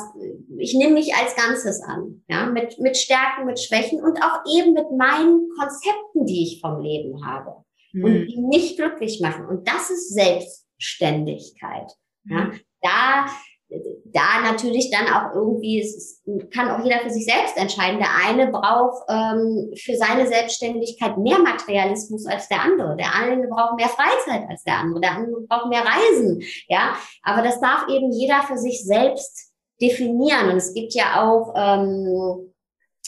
[0.59, 4.72] ich nehme mich als Ganzes an, ja, mit, mit Stärken, mit Schwächen und auch eben
[4.72, 8.05] mit meinen Konzepten, die ich vom Leben habe mhm.
[8.05, 9.47] und die nicht glücklich machen.
[9.47, 11.92] Und das ist Selbstständigkeit.
[12.24, 12.45] Ja.
[12.45, 12.61] Mhm.
[12.82, 13.26] Da,
[13.69, 17.99] da natürlich dann auch irgendwie, es kann auch jeder für sich selbst entscheiden.
[17.99, 22.97] Der eine braucht ähm, für seine Selbstständigkeit mehr Materialismus als der andere.
[22.97, 25.01] Der eine braucht mehr Freizeit als der andere.
[25.01, 26.43] Der andere braucht mehr Reisen.
[26.69, 30.51] Ja, aber das darf eben jeder für sich selbst definieren.
[30.51, 32.55] Und es gibt ja auch ähm,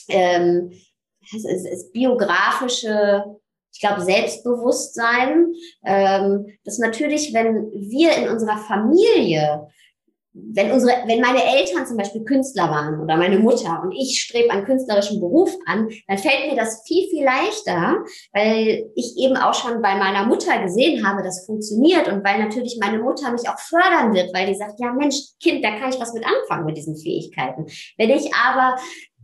[0.08, 0.72] ähm,
[1.22, 3.36] es ist, es ist biografische
[3.76, 5.52] ich glaube, Selbstbewusstsein,
[5.84, 9.68] ähm, dass natürlich, wenn wir in unserer Familie,
[10.52, 14.50] wenn unsere, wenn meine Eltern zum Beispiel Künstler waren oder meine Mutter und ich strebe
[14.50, 19.54] einen künstlerischen Beruf an, dann fällt mir das viel, viel leichter, weil ich eben auch
[19.54, 23.58] schon bei meiner Mutter gesehen habe, das funktioniert und weil natürlich meine Mutter mich auch
[23.58, 26.76] fördern wird, weil die sagt, ja Mensch, Kind, da kann ich was mit anfangen mit
[26.76, 27.66] diesen Fähigkeiten.
[27.96, 28.76] Wenn ich aber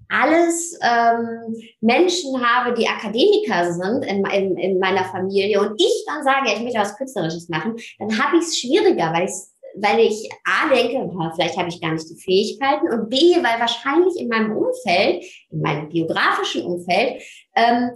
[0.08, 6.22] alles ähm, Menschen habe, die Akademiker sind in, in, in meiner Familie und ich dann
[6.22, 10.30] sage, ich möchte was Künstlerisches machen, dann habe ich es schwieriger, weil ich weil ich
[10.44, 14.56] A denke, vielleicht habe ich gar nicht die Fähigkeiten und B, weil wahrscheinlich in meinem
[14.56, 17.22] Umfeld, in meinem biografischen Umfeld,
[17.54, 17.90] ähm,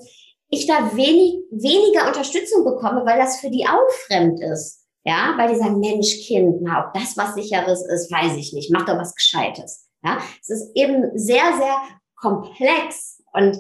[0.48, 4.84] ich da wenig, weniger Unterstützung bekomme, weil das für die auch fremd ist.
[5.04, 8.72] Ja, weil die sagen, Mensch, Kind, na, ob das was sicheres ist, weiß ich nicht,
[8.72, 9.88] mach doch was Gescheites.
[10.04, 11.76] Ja, es ist eben sehr, sehr
[12.16, 13.56] komplex und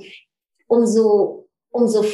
[0.66, 2.04] umso, umso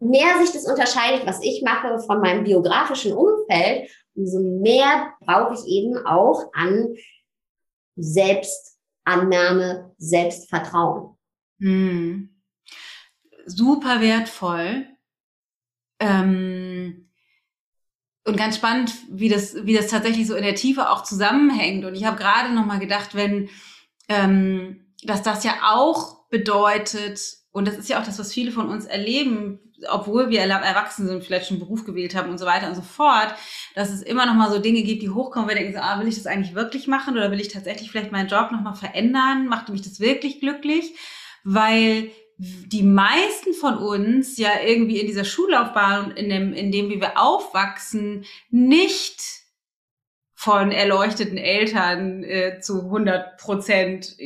[0.00, 5.66] mehr sich das unterscheidet, was ich mache von meinem biografischen Umfeld, umso mehr brauche ich
[5.66, 6.94] eben auch an
[7.96, 11.16] Selbstannahme, Selbstvertrauen.
[11.60, 12.30] Hm.
[13.46, 14.86] Super wertvoll.
[16.00, 17.10] Ähm,
[18.24, 21.84] und ganz spannend, wie das, wie das tatsächlich so in der Tiefe auch zusammenhängt.
[21.84, 23.48] Und ich habe gerade noch mal gedacht, wenn
[24.08, 28.68] ähm, dass das ja auch bedeutet, und das ist ja auch das, was viele von
[28.68, 32.68] uns erleben, obwohl wir erwachsen sind, vielleicht schon einen Beruf gewählt haben und so weiter
[32.68, 33.34] und so fort,
[33.74, 36.08] dass es immer noch mal so Dinge gibt, die hochkommen, wir denken, so, ah, will
[36.08, 39.46] ich das eigentlich wirklich machen oder will ich tatsächlich vielleicht meinen Job noch mal verändern?
[39.46, 40.94] Macht mich das wirklich glücklich?
[41.44, 46.88] Weil die meisten von uns ja irgendwie in dieser Schullaufbahn und in dem, in dem,
[46.88, 49.20] wie wir aufwachsen, nicht
[50.40, 54.16] von erleuchteten Eltern äh, zu 100 Prozent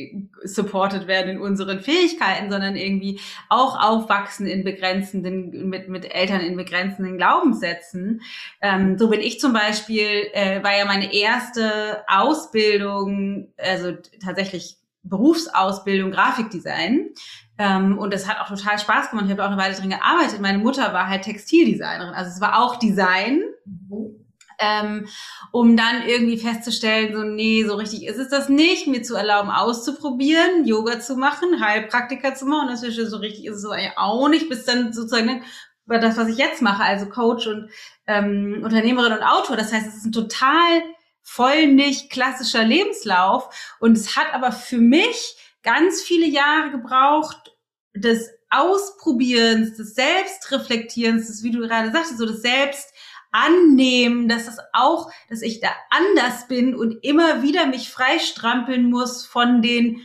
[0.43, 6.55] supported werden in unseren Fähigkeiten, sondern irgendwie auch aufwachsen in begrenzenden, mit, mit Eltern in
[6.55, 8.21] begrenzenden Glaubenssätzen.
[8.61, 13.93] Ähm, so bin ich zum Beispiel, äh, war ja meine erste Ausbildung, also
[14.23, 17.09] tatsächlich Berufsausbildung Grafikdesign.
[17.57, 19.25] Ähm, und das hat auch total Spaß gemacht.
[19.25, 20.41] Ich habe auch eine Weile drin gearbeitet.
[20.41, 22.13] Meine Mutter war halt Textildesignerin.
[22.13, 23.41] Also es war auch Design.
[23.65, 24.22] Mhm
[24.63, 25.07] ähm,
[25.51, 29.49] um dann irgendwie festzustellen, so nee, so richtig ist es das nicht, mir zu erlauben,
[29.51, 33.73] auszuprobieren, Yoga zu machen, Heilpraktiker zu machen, und das ist so richtig ist es so
[33.97, 35.43] auch nicht, bis dann sozusagen
[35.85, 37.69] das, was ich jetzt mache, also Coach und
[38.07, 39.57] ähm, Unternehmerin und Autor.
[39.57, 40.81] Das heißt, es ist ein total
[41.21, 43.49] voll nicht klassischer Lebenslauf.
[43.79, 47.53] Und es hat aber für mich ganz viele Jahre gebraucht,
[47.95, 52.92] des Ausprobierens, des Selbstreflektierens, des, wie du gerade sagtest, so das Selbst
[53.33, 59.25] annehmen, dass das auch, dass ich da anders bin und immer wieder mich freistrampeln muss
[59.25, 60.01] von den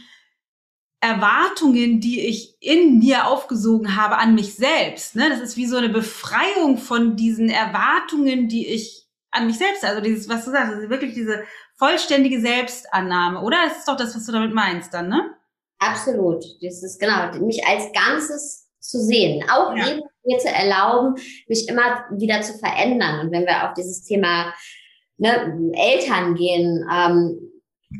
[1.00, 5.14] Erwartungen, die ich in mir aufgesogen habe an mich selbst.
[5.14, 5.28] Ne?
[5.28, 10.00] Das ist wie so eine Befreiung von diesen Erwartungen, die ich an mich selbst, also
[10.00, 11.44] dieses, was du sagst, also wirklich diese
[11.76, 13.58] vollständige Selbstannahme, oder?
[13.68, 15.34] Das ist doch das, was du damit meinst dann, ne?
[15.78, 16.44] Absolut.
[16.60, 19.44] Das ist genau, mich als Ganzes zu sehen.
[19.48, 19.86] Auch ja.
[19.86, 21.14] eben mir zu erlauben,
[21.48, 23.26] mich immer wieder zu verändern.
[23.26, 24.52] Und wenn wir auf dieses Thema
[25.16, 27.48] ne, Eltern gehen, ähm,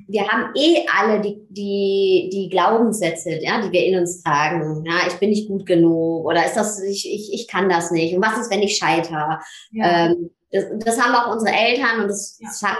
[0.07, 4.85] wir haben eh alle die, die, die Glaubenssätze, ja, die wir in uns tragen.
[4.85, 8.14] Ja, ich bin nicht gut genug oder ist das, ich, ich, ich kann das nicht.
[8.14, 9.41] Und was ist, wenn ich scheitere?
[9.72, 10.11] Ja.
[10.11, 12.76] Ähm, das, das haben auch unsere Eltern und das, ja.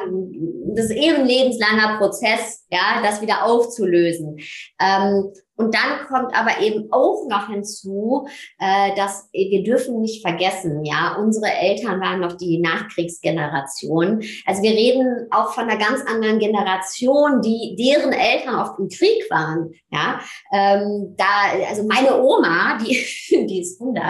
[0.75, 4.39] das ist eben ein lebenslanger Prozess, ja, das wieder aufzulösen.
[4.81, 8.29] Ähm, und dann kommt aber eben auch noch hinzu,
[8.61, 14.23] äh, dass wir dürfen nicht vergessen, ja, unsere Eltern waren noch die Nachkriegsgeneration.
[14.47, 19.29] Also wir reden auch von einer ganz anderen Generation, die deren Eltern oft im Krieg
[19.31, 20.21] waren, ja.
[20.53, 23.05] Ähm, da, also meine Oma, die,
[23.47, 24.05] die ist 100,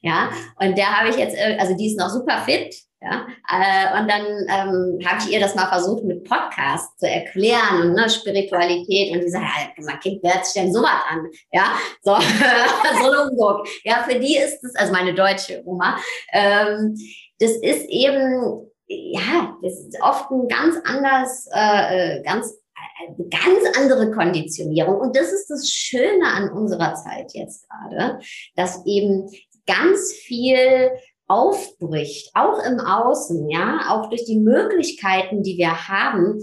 [0.00, 2.74] ja, und der habe ich jetzt, äh, also die ist noch super fit,
[3.04, 7.82] ja, äh, und dann ähm, habe ich ihr das mal versucht mit Podcast zu erklären
[7.82, 11.28] und ne, Spiritualität und die sagt, ja, mein Kind, wer sich denn sowas an?
[11.52, 12.14] Ja, so,
[13.02, 13.68] so Umdruck.
[13.84, 15.98] Ja, für die ist es, also meine deutsche Oma,
[16.32, 16.96] ähm,
[17.40, 22.54] das ist eben, ja, das ist oft ein ganz anders, äh, äh ganz
[23.30, 24.96] ganz andere Konditionierung.
[25.00, 28.20] Und das ist das Schöne an unserer Zeit jetzt gerade,
[28.54, 29.28] dass eben
[29.66, 30.90] ganz viel
[31.26, 36.40] aufbricht, auch im Außen, ja, auch durch die Möglichkeiten, die wir haben.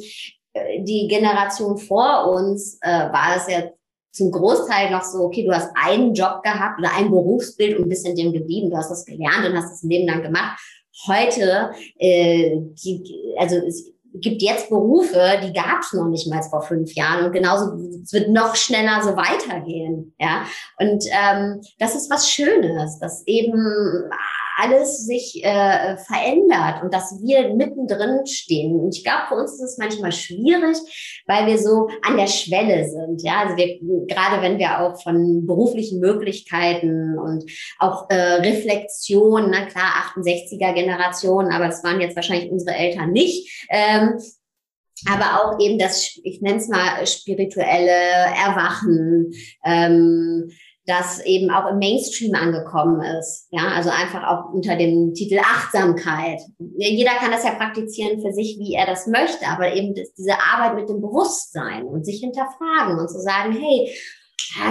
[0.53, 3.69] Äh, die Generation vor uns äh, war es ja
[4.11, 8.05] zum Großteil noch so, okay, du hast einen Job gehabt oder ein Berufsbild und bist
[8.05, 10.59] in dem geblieben, du hast das gelernt und hast das Leben lang gemacht.
[11.07, 16.61] Heute, äh, die, also es gibt jetzt Berufe, die gab es noch nicht mal vor
[16.61, 17.73] fünf Jahren und genauso
[18.03, 20.45] es wird noch schneller so weitergehen, ja.
[20.77, 24.09] Und ähm, das ist was Schönes, dass eben
[24.57, 28.79] alles sich äh, verändert und dass wir mittendrin stehen.
[28.79, 30.77] Und ich glaube, für uns ist es manchmal schwierig,
[31.27, 33.21] weil wir so an der Schwelle sind.
[33.23, 37.45] Ja, also wir, gerade wenn wir auch von beruflichen Möglichkeiten und
[37.79, 43.65] auch äh, Reflexion, na klar, 68er Generation, aber das waren jetzt wahrscheinlich unsere Eltern nicht.
[43.69, 44.19] Ähm,
[45.09, 49.31] aber auch eben das, ich nenne es mal spirituelle Erwachen,
[49.65, 50.51] ähm,
[50.85, 53.47] das eben auch im Mainstream angekommen ist.
[53.51, 56.41] Ja, also einfach auch unter dem Titel Achtsamkeit.
[56.57, 60.75] Jeder kann das ja praktizieren für sich, wie er das möchte, aber eben diese Arbeit
[60.75, 63.93] mit dem Bewusstsein und sich hinterfragen und zu sagen, hey,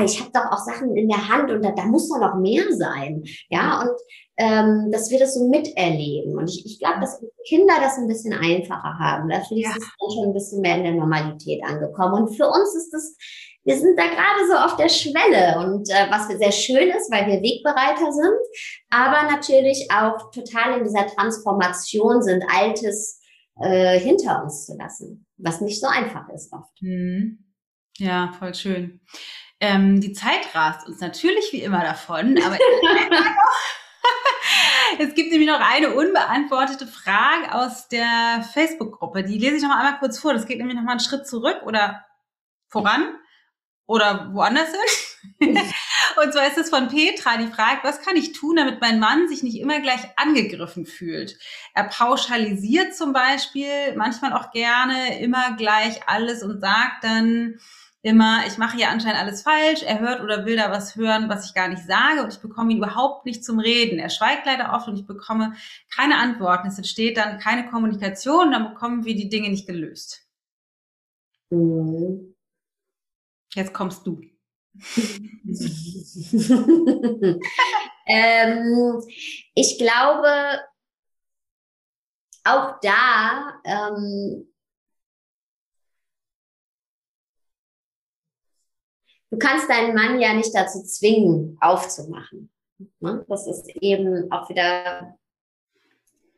[0.05, 2.65] ich habe doch auch Sachen in der Hand und da, da muss doch noch mehr
[2.71, 3.23] sein.
[3.49, 3.97] Ja, und
[4.37, 6.37] ähm, dass wir das so miterleben.
[6.37, 9.29] Und ich, ich glaube, dass Kinder das ein bisschen einfacher haben.
[9.29, 9.69] Dafür ja.
[9.69, 12.23] ist es dann schon ein bisschen mehr in der Normalität angekommen.
[12.23, 13.17] Und für uns ist das
[13.65, 17.27] wir sind da gerade so auf der Schwelle und äh, was sehr schön ist, weil
[17.27, 18.39] wir Wegbereiter sind,
[18.89, 23.21] aber natürlich auch total in dieser Transformation sind, Altes
[23.61, 26.81] äh, hinter uns zu lassen, was nicht so einfach ist oft.
[26.81, 27.45] Mhm.
[27.99, 29.01] Ja, voll schön.
[29.61, 32.57] Ähm, die Zeit rast uns natürlich wie immer davon, aber
[34.99, 39.23] es gibt nämlich noch eine unbeantwortete Frage aus der Facebook-Gruppe.
[39.23, 40.33] Die lese ich noch einmal kurz vor.
[40.33, 42.07] Das geht nämlich noch mal einen Schritt zurück oder
[42.69, 43.20] voran
[43.91, 45.41] oder woanders sind.
[46.23, 49.27] und zwar ist es von Petra, die fragt, was kann ich tun, damit mein Mann
[49.27, 51.37] sich nicht immer gleich angegriffen fühlt?
[51.75, 57.59] Er pauschalisiert zum Beispiel manchmal auch gerne immer gleich alles und sagt dann
[58.03, 61.47] immer, ich mache ja anscheinend alles falsch, er hört oder will da was hören, was
[61.47, 63.99] ich gar nicht sage und ich bekomme ihn überhaupt nicht zum Reden.
[63.99, 65.55] Er schweigt leider oft und ich bekomme
[65.93, 66.69] keine Antworten.
[66.69, 70.29] Es entsteht dann keine Kommunikation, dann bekommen wir die Dinge nicht gelöst.
[71.51, 72.37] Mhm.
[73.55, 74.21] Jetzt kommst du.
[78.07, 79.03] ähm,
[79.55, 80.61] ich glaube,
[82.45, 84.47] auch da ähm,
[89.31, 92.51] du kannst deinen Mann ja nicht dazu zwingen, aufzumachen.
[93.01, 93.25] Ne?
[93.29, 95.19] Das ist eben auch wieder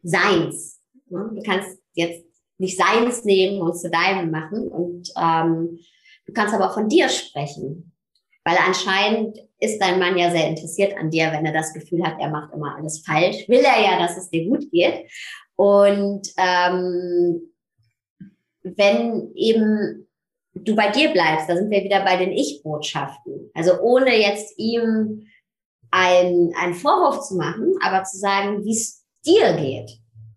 [0.02, 0.80] Seins.
[1.06, 1.30] Ne?
[1.34, 2.26] Du kannst jetzt
[2.58, 5.78] nicht Seins nehmen und zu deinem machen und ähm,
[6.27, 7.93] Du kannst aber auch von dir sprechen.
[8.45, 12.16] Weil anscheinend ist dein Mann ja sehr interessiert an dir, wenn er das Gefühl hat,
[12.18, 13.49] er macht immer alles falsch.
[13.49, 15.09] Will er ja, dass es dir gut geht.
[15.55, 17.41] Und ähm,
[18.62, 20.09] wenn eben
[20.55, 23.51] du bei dir bleibst, da sind wir wieder bei den Ich-Botschaften.
[23.55, 25.27] Also ohne jetzt ihm
[25.91, 29.91] ein, einen Vorwurf zu machen, aber zu sagen, wie es dir geht,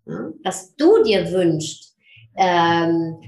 [0.06, 0.30] ja?
[0.42, 1.96] dass du dir wünschst,
[2.36, 3.18] ähm,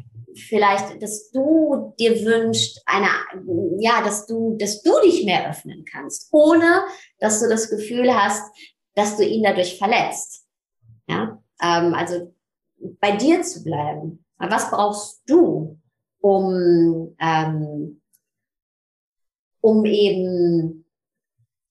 [0.41, 3.09] vielleicht, dass du dir wünschst, eine,
[3.81, 6.85] ja, dass du, dass du dich mehr öffnen kannst, ohne
[7.19, 8.43] dass du das Gefühl hast,
[8.95, 10.47] dass du ihn dadurch verletzt.
[11.09, 12.35] Ja, ähm, also
[13.01, 14.25] bei dir zu bleiben.
[14.39, 15.79] Was brauchst du,
[16.21, 18.01] um, ähm,
[19.61, 20.85] um eben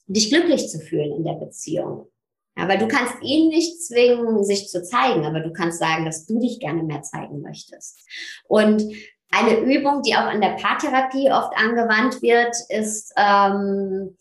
[0.07, 2.09] dich glücklich zu fühlen in der Beziehung?
[2.57, 6.25] Ja, weil du kannst ihn nicht zwingen, sich zu zeigen, aber du kannst sagen, dass
[6.25, 8.03] du dich gerne mehr zeigen möchtest.
[8.47, 8.81] Und
[9.29, 14.17] eine Übung, die auch in der Paartherapie oft angewandt wird, ist, ähm,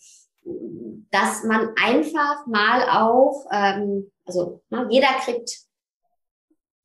[1.10, 5.58] dass man einfach mal auch, ähm, also ne, jeder kriegt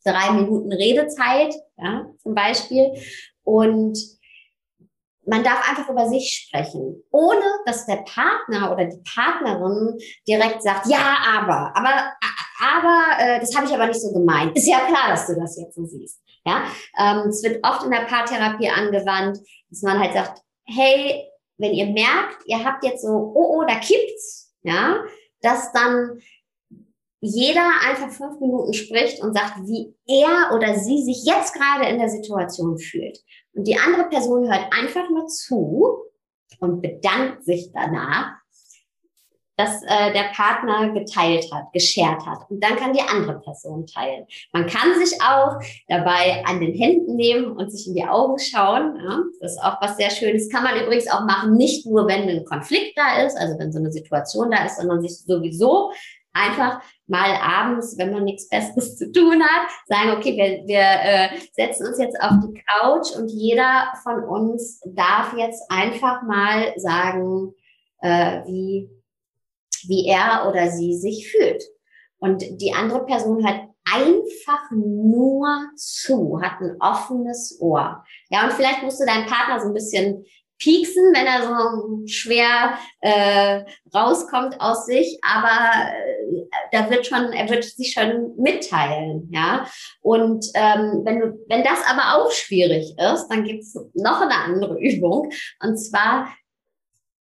[0.06, 2.93] drei Minuten Redezeit, ja, zum Beispiel,
[3.43, 3.97] und
[5.32, 10.88] man darf einfach über sich sprechen, ohne dass der Partner oder die Partnerin direkt sagt,
[10.88, 12.12] ja, aber, aber,
[12.60, 14.58] aber, äh, das habe ich aber nicht so gemeint.
[14.58, 16.22] Ist ja klar, dass du das jetzt so siehst.
[16.46, 16.64] Ja,
[17.00, 21.86] ähm, es wird oft in der Paartherapie angewandt, dass man halt sagt, hey, wenn ihr
[21.86, 25.02] merkt, ihr habt jetzt so, oh, oh, da kippt's, ja,
[25.42, 26.20] dass dann
[27.22, 31.99] jeder einfach fünf Minuten spricht und sagt, wie er oder sie sich jetzt gerade in
[31.99, 33.19] der Situation fühlt.
[33.53, 35.97] Und die andere Person hört einfach nur zu
[36.59, 38.41] und bedankt sich danach,
[39.55, 42.49] dass äh, der Partner geteilt hat, geshared hat.
[42.49, 44.26] Und dann kann die andere Person teilen.
[44.51, 48.97] Man kann sich auch dabei an den Händen nehmen und sich in die Augen schauen.
[48.97, 49.19] Ja?
[49.39, 50.49] Das ist auch was sehr Schönes.
[50.49, 53.78] Kann man übrigens auch machen, nicht nur wenn ein Konflikt da ist, also wenn so
[53.78, 55.91] eine Situation da ist, sondern sich sowieso
[56.34, 56.82] einfach
[57.12, 61.88] mal abends, wenn man nichts Besseres zu tun hat, sagen, okay, wir, wir äh, setzen
[61.88, 67.53] uns jetzt auf die Couch und jeder von uns darf jetzt einfach mal sagen,
[68.01, 68.89] äh, wie,
[69.88, 71.64] wie er oder sie sich fühlt.
[72.18, 78.03] Und die andere Person hat einfach nur zu, hat ein offenes Ohr.
[78.30, 80.24] Ja, und vielleicht musst du deinen Partner so ein bisschen
[80.62, 86.20] pieksen, wenn er so schwer äh, rauskommt aus sich, aber äh,
[86.72, 89.67] da wird schon, er wird sich schon mitteilen, ja.
[90.01, 94.78] Und ähm, wenn du, wenn das aber auch schwierig ist, dann gibt's noch eine andere
[94.82, 95.32] Übung.
[95.61, 96.34] Und zwar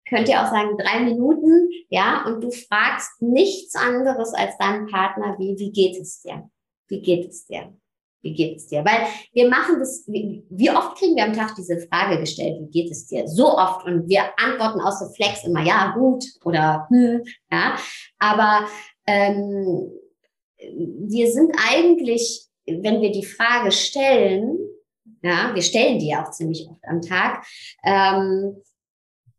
[0.08, 5.36] könnt ihr auch sagen, drei Minuten, ja, und du fragst nichts anderes als deinen Partner,
[5.38, 6.50] wie, wie geht es dir?
[6.88, 7.72] Wie geht es dir?
[8.22, 8.84] Wie geht es dir?
[8.84, 12.90] Weil wir machen das, wie oft kriegen wir am Tag diese Frage gestellt, wie geht
[12.90, 13.26] es dir?
[13.26, 17.76] So oft und wir antworten aus Reflex immer, ja, gut oder hm, ja.
[18.18, 18.68] Aber
[19.06, 19.90] ähm,
[20.58, 24.58] wir sind eigentlich, wenn wir die Frage stellen,
[25.22, 27.44] ja, wir stellen die ja auch ziemlich oft am Tag,
[27.84, 28.56] ähm,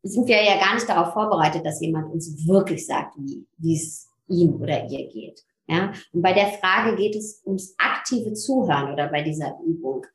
[0.01, 4.61] sind wir ja gar nicht darauf vorbereitet, dass jemand uns wirklich sagt, wie es ihm
[4.61, 5.43] oder ihr geht.
[5.68, 10.05] Ja, und bei der Frage geht es ums aktive Zuhören oder bei dieser Übung.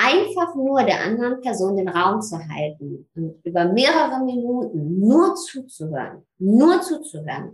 [0.00, 6.24] Einfach nur der anderen Person den Raum zu halten und über mehrere Minuten nur zuzuhören,
[6.38, 7.52] nur zuzuhören.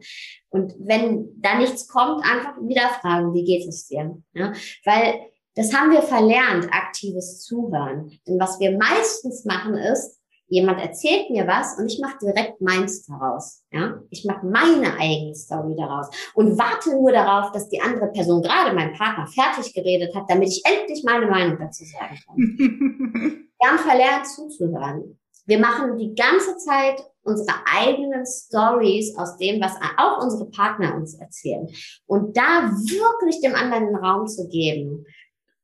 [0.51, 4.15] Und wenn da nichts kommt, einfach wieder fragen, wie geht es dir?
[4.35, 4.53] Ja,
[4.85, 5.21] weil
[5.55, 8.11] das haben wir verlernt, aktives Zuhören.
[8.27, 10.21] Denn was wir meistens machen ist,
[10.55, 13.65] Jemand erzählt mir was und ich mache direkt meins daraus.
[13.73, 14.01] Ja?
[14.11, 18.73] Ich mache meine eigene Story daraus und warte nur darauf, dass die andere Person, gerade
[18.73, 22.37] mein Partner, fertig geredet hat, damit ich endlich meine Meinung dazu sagen kann.
[23.59, 25.19] Wir haben verlernt zuzuhören.
[25.47, 31.15] Wir machen die ganze Zeit unsere eigenen Stories aus dem, was auch unsere Partner uns
[31.15, 31.67] erzählen.
[32.07, 35.05] Und da wirklich dem anderen den Raum zu geben,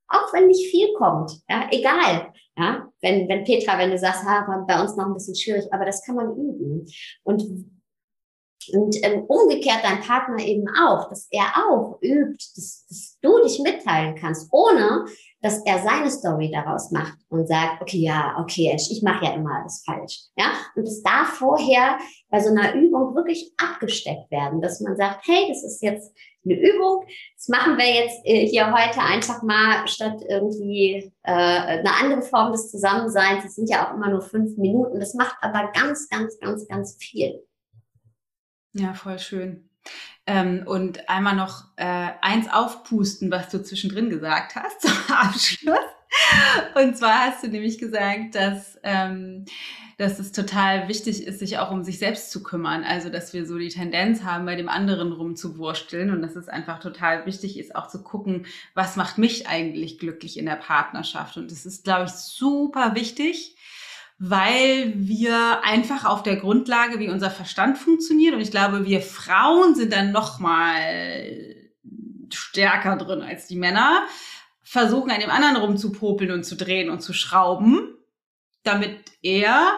[0.08, 2.32] auch wenn nicht viel kommt, ja, egal.
[2.56, 5.84] Ja, wenn, wenn Petra, wenn du sagst, ha, bei uns noch ein bisschen schwierig, aber
[5.84, 6.86] das kann man üben.
[7.22, 7.42] Und,
[8.72, 13.60] und ähm, umgekehrt dein Partner eben auch, dass er auch übt, dass, dass du dich
[13.60, 15.06] mitteilen kannst, ohne
[15.42, 19.60] dass er seine Story daraus macht und sagt, okay, ja, okay, ich mache ja immer
[19.60, 20.20] alles falsch.
[20.36, 21.98] Ja, und es darf vorher
[22.28, 26.14] bei so einer Übung wirklich abgesteckt werden, dass man sagt, hey, das ist jetzt
[26.44, 27.04] eine Übung.
[27.36, 32.52] Das machen wir jetzt äh, hier heute einfach mal statt irgendwie äh, eine andere Form
[32.52, 33.44] des Zusammenseins.
[33.44, 35.00] Das sind ja auch immer nur fünf Minuten.
[35.00, 37.42] Das macht aber ganz, ganz, ganz, ganz viel.
[38.72, 39.68] Ja, voll schön.
[40.30, 45.78] Ähm, und einmal noch äh, eins aufpusten, was du zwischendrin gesagt hast zum Abschluss.
[46.76, 49.44] Und zwar hast du nämlich gesagt, dass, ähm,
[49.98, 52.84] dass es total wichtig ist, sich auch um sich selbst zu kümmern.
[52.84, 56.78] Also, dass wir so die Tendenz haben, bei dem anderen rumzuwursteln und dass es einfach
[56.78, 61.38] total wichtig ist, auch zu gucken, was macht mich eigentlich glücklich in der Partnerschaft.
[61.38, 63.56] Und das ist, glaube ich, super wichtig,
[64.22, 69.74] weil wir einfach auf der Grundlage, wie unser Verstand funktioniert, und ich glaube, wir Frauen
[69.74, 71.56] sind dann noch mal
[72.30, 74.02] stärker drin als die Männer,
[74.62, 77.96] versuchen an dem anderen rumzupopeln und zu drehen und zu schrauben,
[78.62, 79.72] damit er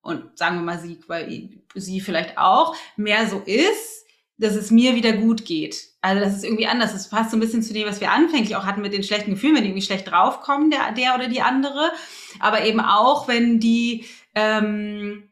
[0.00, 4.01] und sagen wir mal sie, weil sie vielleicht auch mehr so ist,
[4.38, 5.76] dass es mir wieder gut geht.
[6.00, 6.92] Also das ist irgendwie anders.
[6.92, 9.30] Das passt so ein bisschen zu dem, was wir anfänglich auch hatten mit den schlechten
[9.30, 11.92] Gefühlen, wenn die irgendwie schlecht draufkommen, der, der oder die andere.
[12.40, 14.04] Aber eben auch, wenn die
[14.34, 15.28] ähm,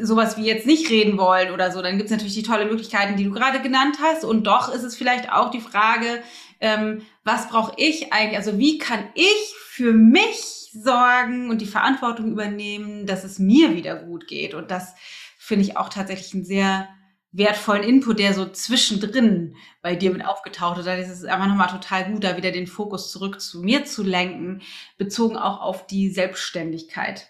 [0.00, 3.16] sowas wie jetzt nicht reden wollen oder so, dann gibt es natürlich die tolle Möglichkeiten,
[3.16, 4.24] die du gerade genannt hast.
[4.24, 6.22] Und doch ist es vielleicht auch die Frage,
[6.60, 8.38] ähm, was brauche ich eigentlich?
[8.38, 13.96] Also wie kann ich für mich sorgen und die Verantwortung übernehmen, dass es mir wieder
[13.96, 14.54] gut geht?
[14.54, 14.94] Und das
[15.36, 16.88] finde ich auch tatsächlich einen sehr
[17.30, 20.86] wertvollen Input, der so zwischendrin bei dir mit aufgetaucht ist.
[20.86, 24.62] Das ist einfach nochmal total gut, da wieder den Fokus zurück zu mir zu lenken,
[24.96, 27.28] bezogen auch auf die Selbstständigkeit.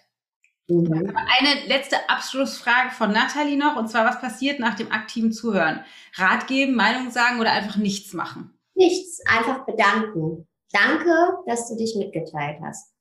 [0.69, 1.15] Mhm.
[1.15, 5.83] Eine letzte Abschlussfrage von Nathalie noch, und zwar, was passiert nach dem aktiven Zuhören?
[6.15, 8.57] Rat geben, Meinung sagen oder einfach nichts machen?
[8.75, 10.47] Nichts, einfach bedanken.
[10.71, 12.93] Danke, dass du dich mitgeteilt hast.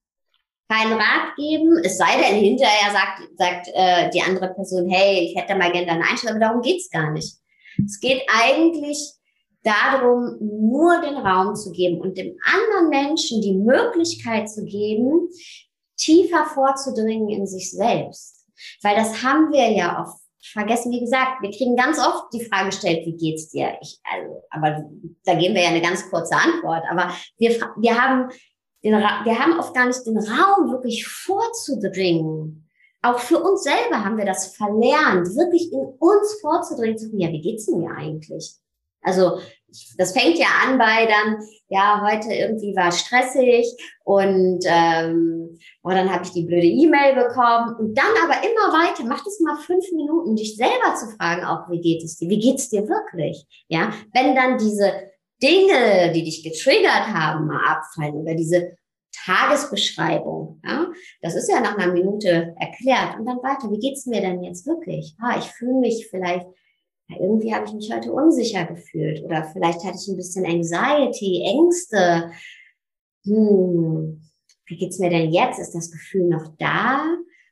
[0.69, 5.37] Kein Rat geben, es sei denn, hinterher sagt, sagt äh, die andere Person, hey, ich
[5.37, 7.39] hätte mal gerne deine Einstellung, aber darum geht's gar nicht.
[7.85, 9.15] Es geht eigentlich
[9.63, 15.29] darum, nur den Raum zu geben und dem anderen Menschen die Möglichkeit zu geben,
[15.97, 18.47] tiefer vorzudringen in sich selbst.
[18.83, 20.19] Weil das haben wir ja oft
[20.53, 23.77] vergessen, wie gesagt, wir kriegen ganz oft die Frage gestellt, wie geht's dir?
[23.81, 24.89] Ich, also, aber
[25.25, 26.85] da geben wir ja eine ganz kurze Antwort.
[26.91, 28.31] Aber wir, wir haben
[28.83, 32.69] den, wir haben oft gar nicht den Raum, wirklich vorzudringen.
[33.03, 37.41] Auch für uns selber haben wir das verlernt, wirklich in uns vorzudringen, zu ja, wie
[37.41, 38.57] geht's denn mir eigentlich?
[39.03, 39.39] Also
[39.97, 43.67] das fängt ja an bei dann, ja, heute irgendwie war stressig
[44.05, 49.05] und ähm, oh, dann habe ich die blöde E-Mail bekommen und dann aber immer weiter,
[49.05, 52.39] mach das mal fünf Minuten, dich selber zu fragen, auch wie geht es dir, wie
[52.39, 54.91] geht es dir wirklich, ja, wenn dann diese
[55.43, 58.77] Dinge, die dich getriggert haben, mal abfallen oder diese
[59.25, 60.87] Tagesbeschreibung, ja,
[61.23, 64.67] das ist ja nach einer Minute erklärt und dann weiter, wie geht's mir denn jetzt
[64.67, 65.15] wirklich?
[65.21, 66.47] Ah, ich fühle mich vielleicht
[67.17, 72.31] irgendwie habe ich mich heute unsicher gefühlt oder vielleicht hatte ich ein bisschen Anxiety, Ängste.
[73.25, 74.21] Hm,
[74.67, 75.59] wie geht's mir denn jetzt?
[75.59, 77.05] Ist das Gefühl noch da?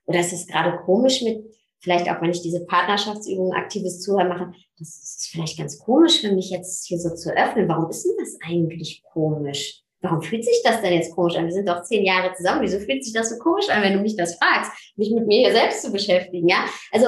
[0.05, 1.45] Oder ist es gerade komisch mit,
[1.81, 6.33] vielleicht auch wenn ich diese Partnerschaftsübungen aktives Zuhören mache, das ist vielleicht ganz komisch für
[6.33, 7.68] mich jetzt hier so zu öffnen.
[7.68, 9.83] Warum ist denn das eigentlich komisch?
[10.01, 11.47] Warum fühlt sich das denn jetzt komisch an?
[11.47, 12.62] Wir sind doch zehn Jahre zusammen.
[12.62, 15.41] Wieso fühlt sich das so komisch an, wenn du mich das fragst, mich mit mir
[15.41, 16.49] hier selbst zu beschäftigen?
[16.49, 17.07] Ja, also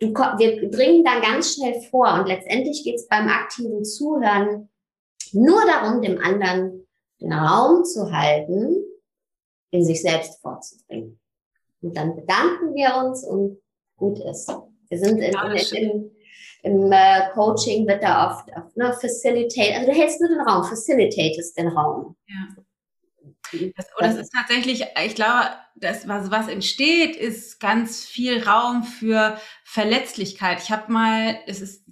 [0.00, 4.68] du, wir dringen da ganz schnell vor und letztendlich geht es beim aktiven Zuhören
[5.32, 6.86] nur darum, dem anderen
[7.20, 8.84] den Raum zu halten,
[9.70, 11.20] in sich selbst vorzubringen.
[11.80, 13.61] Und dann bedanken wir uns und
[14.02, 14.52] gut ist.
[14.88, 16.10] Wir sind in, in, in,
[16.64, 20.64] im äh, Coaching wird da oft, oft ne, facilitate, also du hältst nur den Raum,
[20.64, 22.16] facilitatest den Raum.
[22.26, 22.48] Ja.
[23.76, 28.82] Das, und das ist tatsächlich, ich glaube, das, was, was entsteht, ist ganz viel Raum
[28.82, 30.62] für Verletzlichkeit.
[30.62, 31.84] Ich habe mal, es ist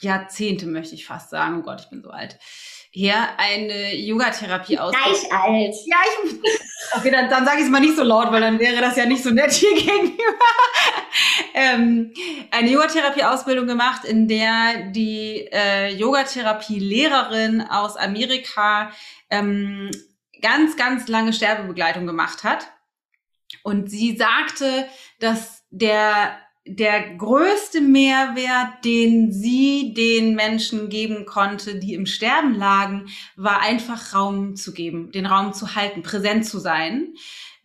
[0.00, 2.38] Jahrzehnte, möchte ich fast sagen, oh Gott, ich bin so alt,
[2.94, 4.92] hier eine Yogatherapie aus.
[4.92, 5.74] Gleich alt.
[5.86, 6.40] Ja, ich.
[6.94, 9.06] Okay, dann, dann sage ich es mal nicht so laut, weil dann wäre das ja
[9.06, 10.44] nicht so nett hier gegenüber.
[11.54, 12.12] ähm,
[12.50, 18.92] eine Yogatherapie-Ausbildung gemacht, in der die äh, Yogatherapie-Lehrerin aus Amerika
[19.30, 19.90] ähm,
[20.42, 22.66] ganz, ganz lange Sterbebegleitung gemacht hat.
[23.62, 24.86] Und sie sagte,
[25.18, 33.06] dass der, der größte Mehrwert, den sie den Menschen geben konnte, die im Sterben lagen,
[33.36, 37.14] war einfach Raum zu geben, den Raum zu halten, präsent zu sein.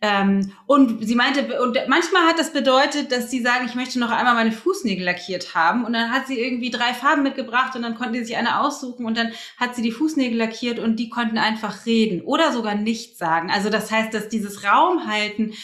[0.00, 4.10] Ähm, und sie meinte, und manchmal hat das bedeutet, dass sie sagen, ich möchte noch
[4.10, 5.84] einmal meine Fußnägel lackiert haben.
[5.84, 9.06] Und dann hat sie irgendwie drei Farben mitgebracht und dann konnten die sich eine aussuchen
[9.06, 13.18] und dann hat sie die Fußnägel lackiert und die konnten einfach reden oder sogar nichts
[13.18, 13.50] sagen.
[13.50, 15.54] Also das heißt, dass dieses Raumhalten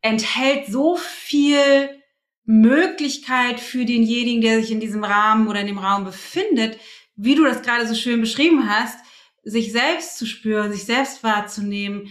[0.00, 2.01] enthält so viel
[2.44, 6.78] Möglichkeit für denjenigen, der sich in diesem Rahmen oder in dem Raum befindet,
[7.16, 8.98] wie du das gerade so schön beschrieben hast,
[9.44, 12.08] sich selbst zu spüren, sich selbst wahrzunehmen,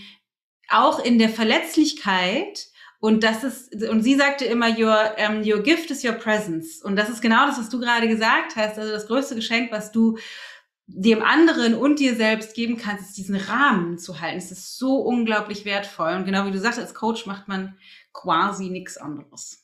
[0.70, 2.68] auch in der Verletzlichkeit.
[3.00, 6.82] Und das ist, und sie sagte immer, your, um, your gift is your presence.
[6.82, 8.78] Und das ist genau das, was du gerade gesagt hast.
[8.78, 10.18] Also das größte Geschenk, was du
[10.88, 14.38] dem anderen und dir selbst geben kannst, ist diesen Rahmen zu halten.
[14.38, 16.14] Es ist so unglaublich wertvoll.
[16.16, 17.78] Und genau wie du sagst, als Coach macht man
[18.14, 19.61] quasi nichts anderes.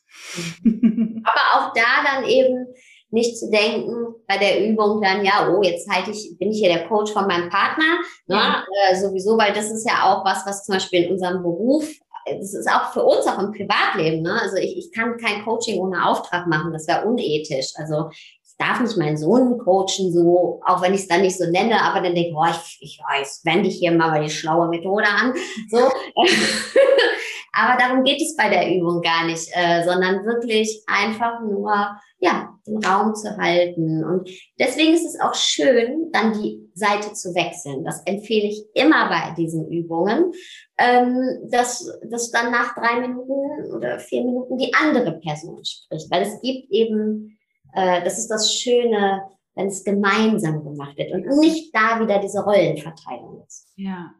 [1.24, 2.66] Aber auch da dann eben
[3.10, 6.68] nicht zu denken bei der Übung dann, ja, oh, jetzt halte ich, bin ich hier
[6.68, 8.36] der Coach von meinem Partner, ne?
[8.36, 8.64] ja.
[8.90, 11.88] äh, sowieso, weil das ist ja auch was, was zum Beispiel in unserem Beruf,
[12.26, 14.38] das ist auch für uns auch im Privatleben, ne?
[14.40, 17.72] Also ich, ich kann kein Coaching ohne Auftrag machen, das wäre unethisch.
[17.76, 18.10] Also
[18.58, 22.00] darf nicht meinen Sohn coachen, so, auch wenn ich es dann nicht so nenne, aber
[22.00, 25.32] dann denke ich, ich, ich weiß, wende ich hier mal die schlaue Methode an.
[25.70, 25.78] So.
[27.52, 31.72] aber darum geht es bei der Übung gar nicht, äh, sondern wirklich einfach nur
[32.20, 34.04] ja, den Raum zu halten.
[34.04, 34.28] Und
[34.58, 37.84] deswegen ist es auch schön, dann die Seite zu wechseln.
[37.84, 40.32] Das empfehle ich immer bei diesen Übungen,
[40.78, 46.10] ähm, dass, dass dann nach drei Minuten oder vier Minuten die andere Person spricht.
[46.10, 47.37] Weil es gibt eben,
[47.74, 49.22] äh, das ist das Schöne,
[49.54, 53.72] wenn es gemeinsam gemacht wird und nicht da wieder diese Rollenverteilung ist.
[53.76, 54.14] Ja,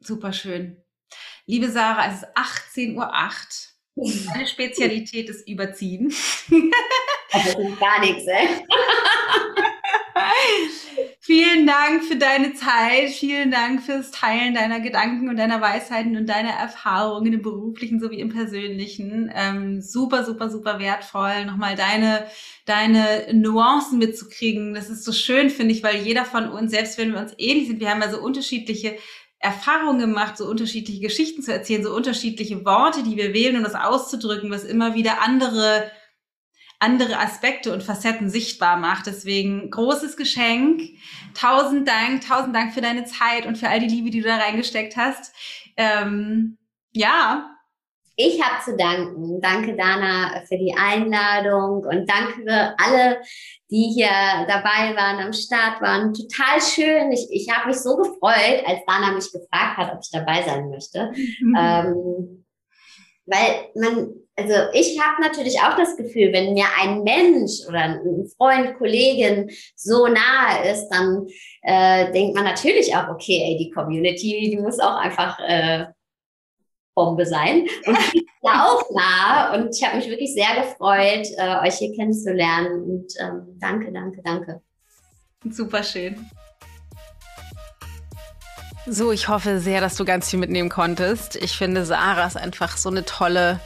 [0.00, 0.82] super schön.
[1.46, 3.12] Liebe Sarah, es ist 18.08 Uhr.
[4.26, 6.08] Meine Spezialität ist Überziehen.
[7.32, 8.48] Das ist gar nichts, ey.
[11.26, 13.08] Vielen Dank für deine Zeit.
[13.08, 18.20] Vielen Dank fürs Teilen deiner Gedanken und deiner Weisheiten und deiner Erfahrungen im beruflichen sowie
[18.20, 19.32] im persönlichen.
[19.34, 21.46] Ähm, super, super, super wertvoll.
[21.46, 22.26] Nochmal deine,
[22.66, 24.74] deine Nuancen mitzukriegen.
[24.74, 27.68] Das ist so schön, finde ich, weil jeder von uns, selbst wenn wir uns ähnlich
[27.68, 28.98] sind, wir haben ja so unterschiedliche
[29.38, 33.74] Erfahrungen gemacht, so unterschiedliche Geschichten zu erzählen, so unterschiedliche Worte, die wir wählen, um das
[33.74, 35.90] auszudrücken, was immer wieder andere
[36.84, 39.06] andere Aspekte und Facetten sichtbar macht.
[39.06, 40.82] Deswegen großes Geschenk.
[41.34, 44.36] Tausend Dank, tausend Dank für deine Zeit und für all die Liebe, die du da
[44.36, 45.32] reingesteckt hast.
[45.76, 46.58] Ähm,
[46.92, 47.50] ja.
[48.16, 49.40] Ich habe zu danken.
[49.40, 53.20] Danke, Dana, für die Einladung und danke alle,
[53.70, 54.10] die hier
[54.46, 56.12] dabei waren, am Start waren.
[56.12, 57.10] Total schön.
[57.10, 60.68] Ich, ich habe mich so gefreut, als Dana mich gefragt hat, ob ich dabei sein
[60.68, 61.10] möchte.
[61.40, 61.56] Mhm.
[61.64, 62.44] Ähm,
[63.26, 68.26] weil man also ich habe natürlich auch das Gefühl, wenn mir ein Mensch oder ein
[68.36, 71.26] Freund, Kollegin so nahe ist, dann
[71.62, 75.86] äh, denkt man natürlich auch, okay, ey, die Community, die muss auch einfach äh,
[76.94, 77.66] Bombe sein.
[77.86, 81.76] Und ich bin da auch nah und ich habe mich wirklich sehr gefreut, äh, euch
[81.76, 82.82] hier kennenzulernen.
[82.82, 84.60] Und ähm, danke, danke, danke.
[85.48, 86.28] Super schön.
[88.86, 91.36] So, ich hoffe sehr, dass du ganz viel mitnehmen konntest.
[91.36, 93.60] Ich finde, Sarah ist einfach so eine tolle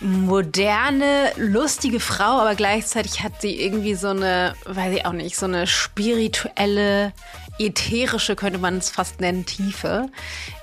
[0.00, 5.46] moderne, lustige Frau, aber gleichzeitig hat sie irgendwie so eine, weiß ich auch nicht, so
[5.46, 7.12] eine spirituelle,
[7.60, 10.08] ätherische, könnte man es fast nennen, Tiefe.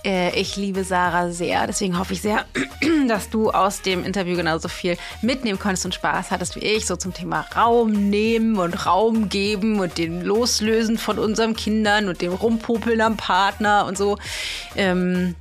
[0.03, 2.45] Äh, ich liebe Sarah sehr, deswegen hoffe ich sehr,
[3.07, 6.95] dass du aus dem Interview genauso viel mitnehmen konntest und Spaß hattest wie ich, so
[6.95, 12.33] zum Thema Raum nehmen und Raum geben und den Loslösen von unseren Kindern und dem
[12.33, 14.17] Rumpopeln am Partner und so.
[14.75, 15.35] Ähm,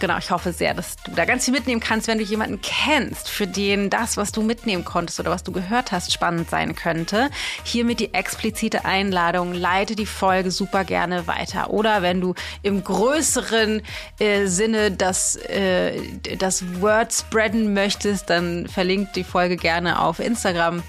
[0.00, 3.28] genau, ich hoffe sehr, dass du da ganz viel mitnehmen kannst, wenn du jemanden kennst,
[3.28, 7.30] für den das, was du mitnehmen konntest oder was du gehört hast, spannend sein könnte.
[7.62, 11.70] Hiermit die explizite Einladung, leite die Folge super gerne weiter.
[11.70, 13.82] Oder wenn du im größeren
[14.18, 16.00] äh, Sinne das, äh,
[16.38, 20.82] das Word spreaden möchtest, dann verlinkt die Folge gerne auf Instagram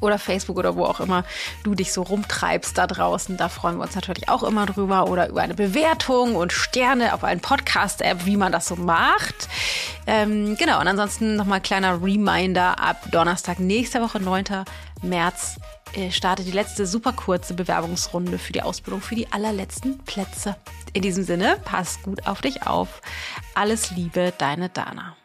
[0.00, 1.24] oder Facebook oder wo auch immer
[1.62, 3.36] du dich so rumtreibst da draußen.
[3.36, 7.24] Da freuen wir uns natürlich auch immer drüber oder über eine Bewertung und Sterne auf
[7.24, 9.48] allen Podcast-App, wie man das so macht.
[10.06, 14.64] Ähm, genau, und ansonsten nochmal kleiner Reminder, ab Donnerstag nächste Woche, 9.
[15.02, 15.56] März,
[15.94, 20.56] äh, startet die letzte super kurze Bewerbungsrunde für die Ausbildung für die allerletzten Plätze.
[20.92, 23.00] In diesem Sinne, pass gut auf dich auf.
[23.54, 25.17] Alles Liebe, deine Dana.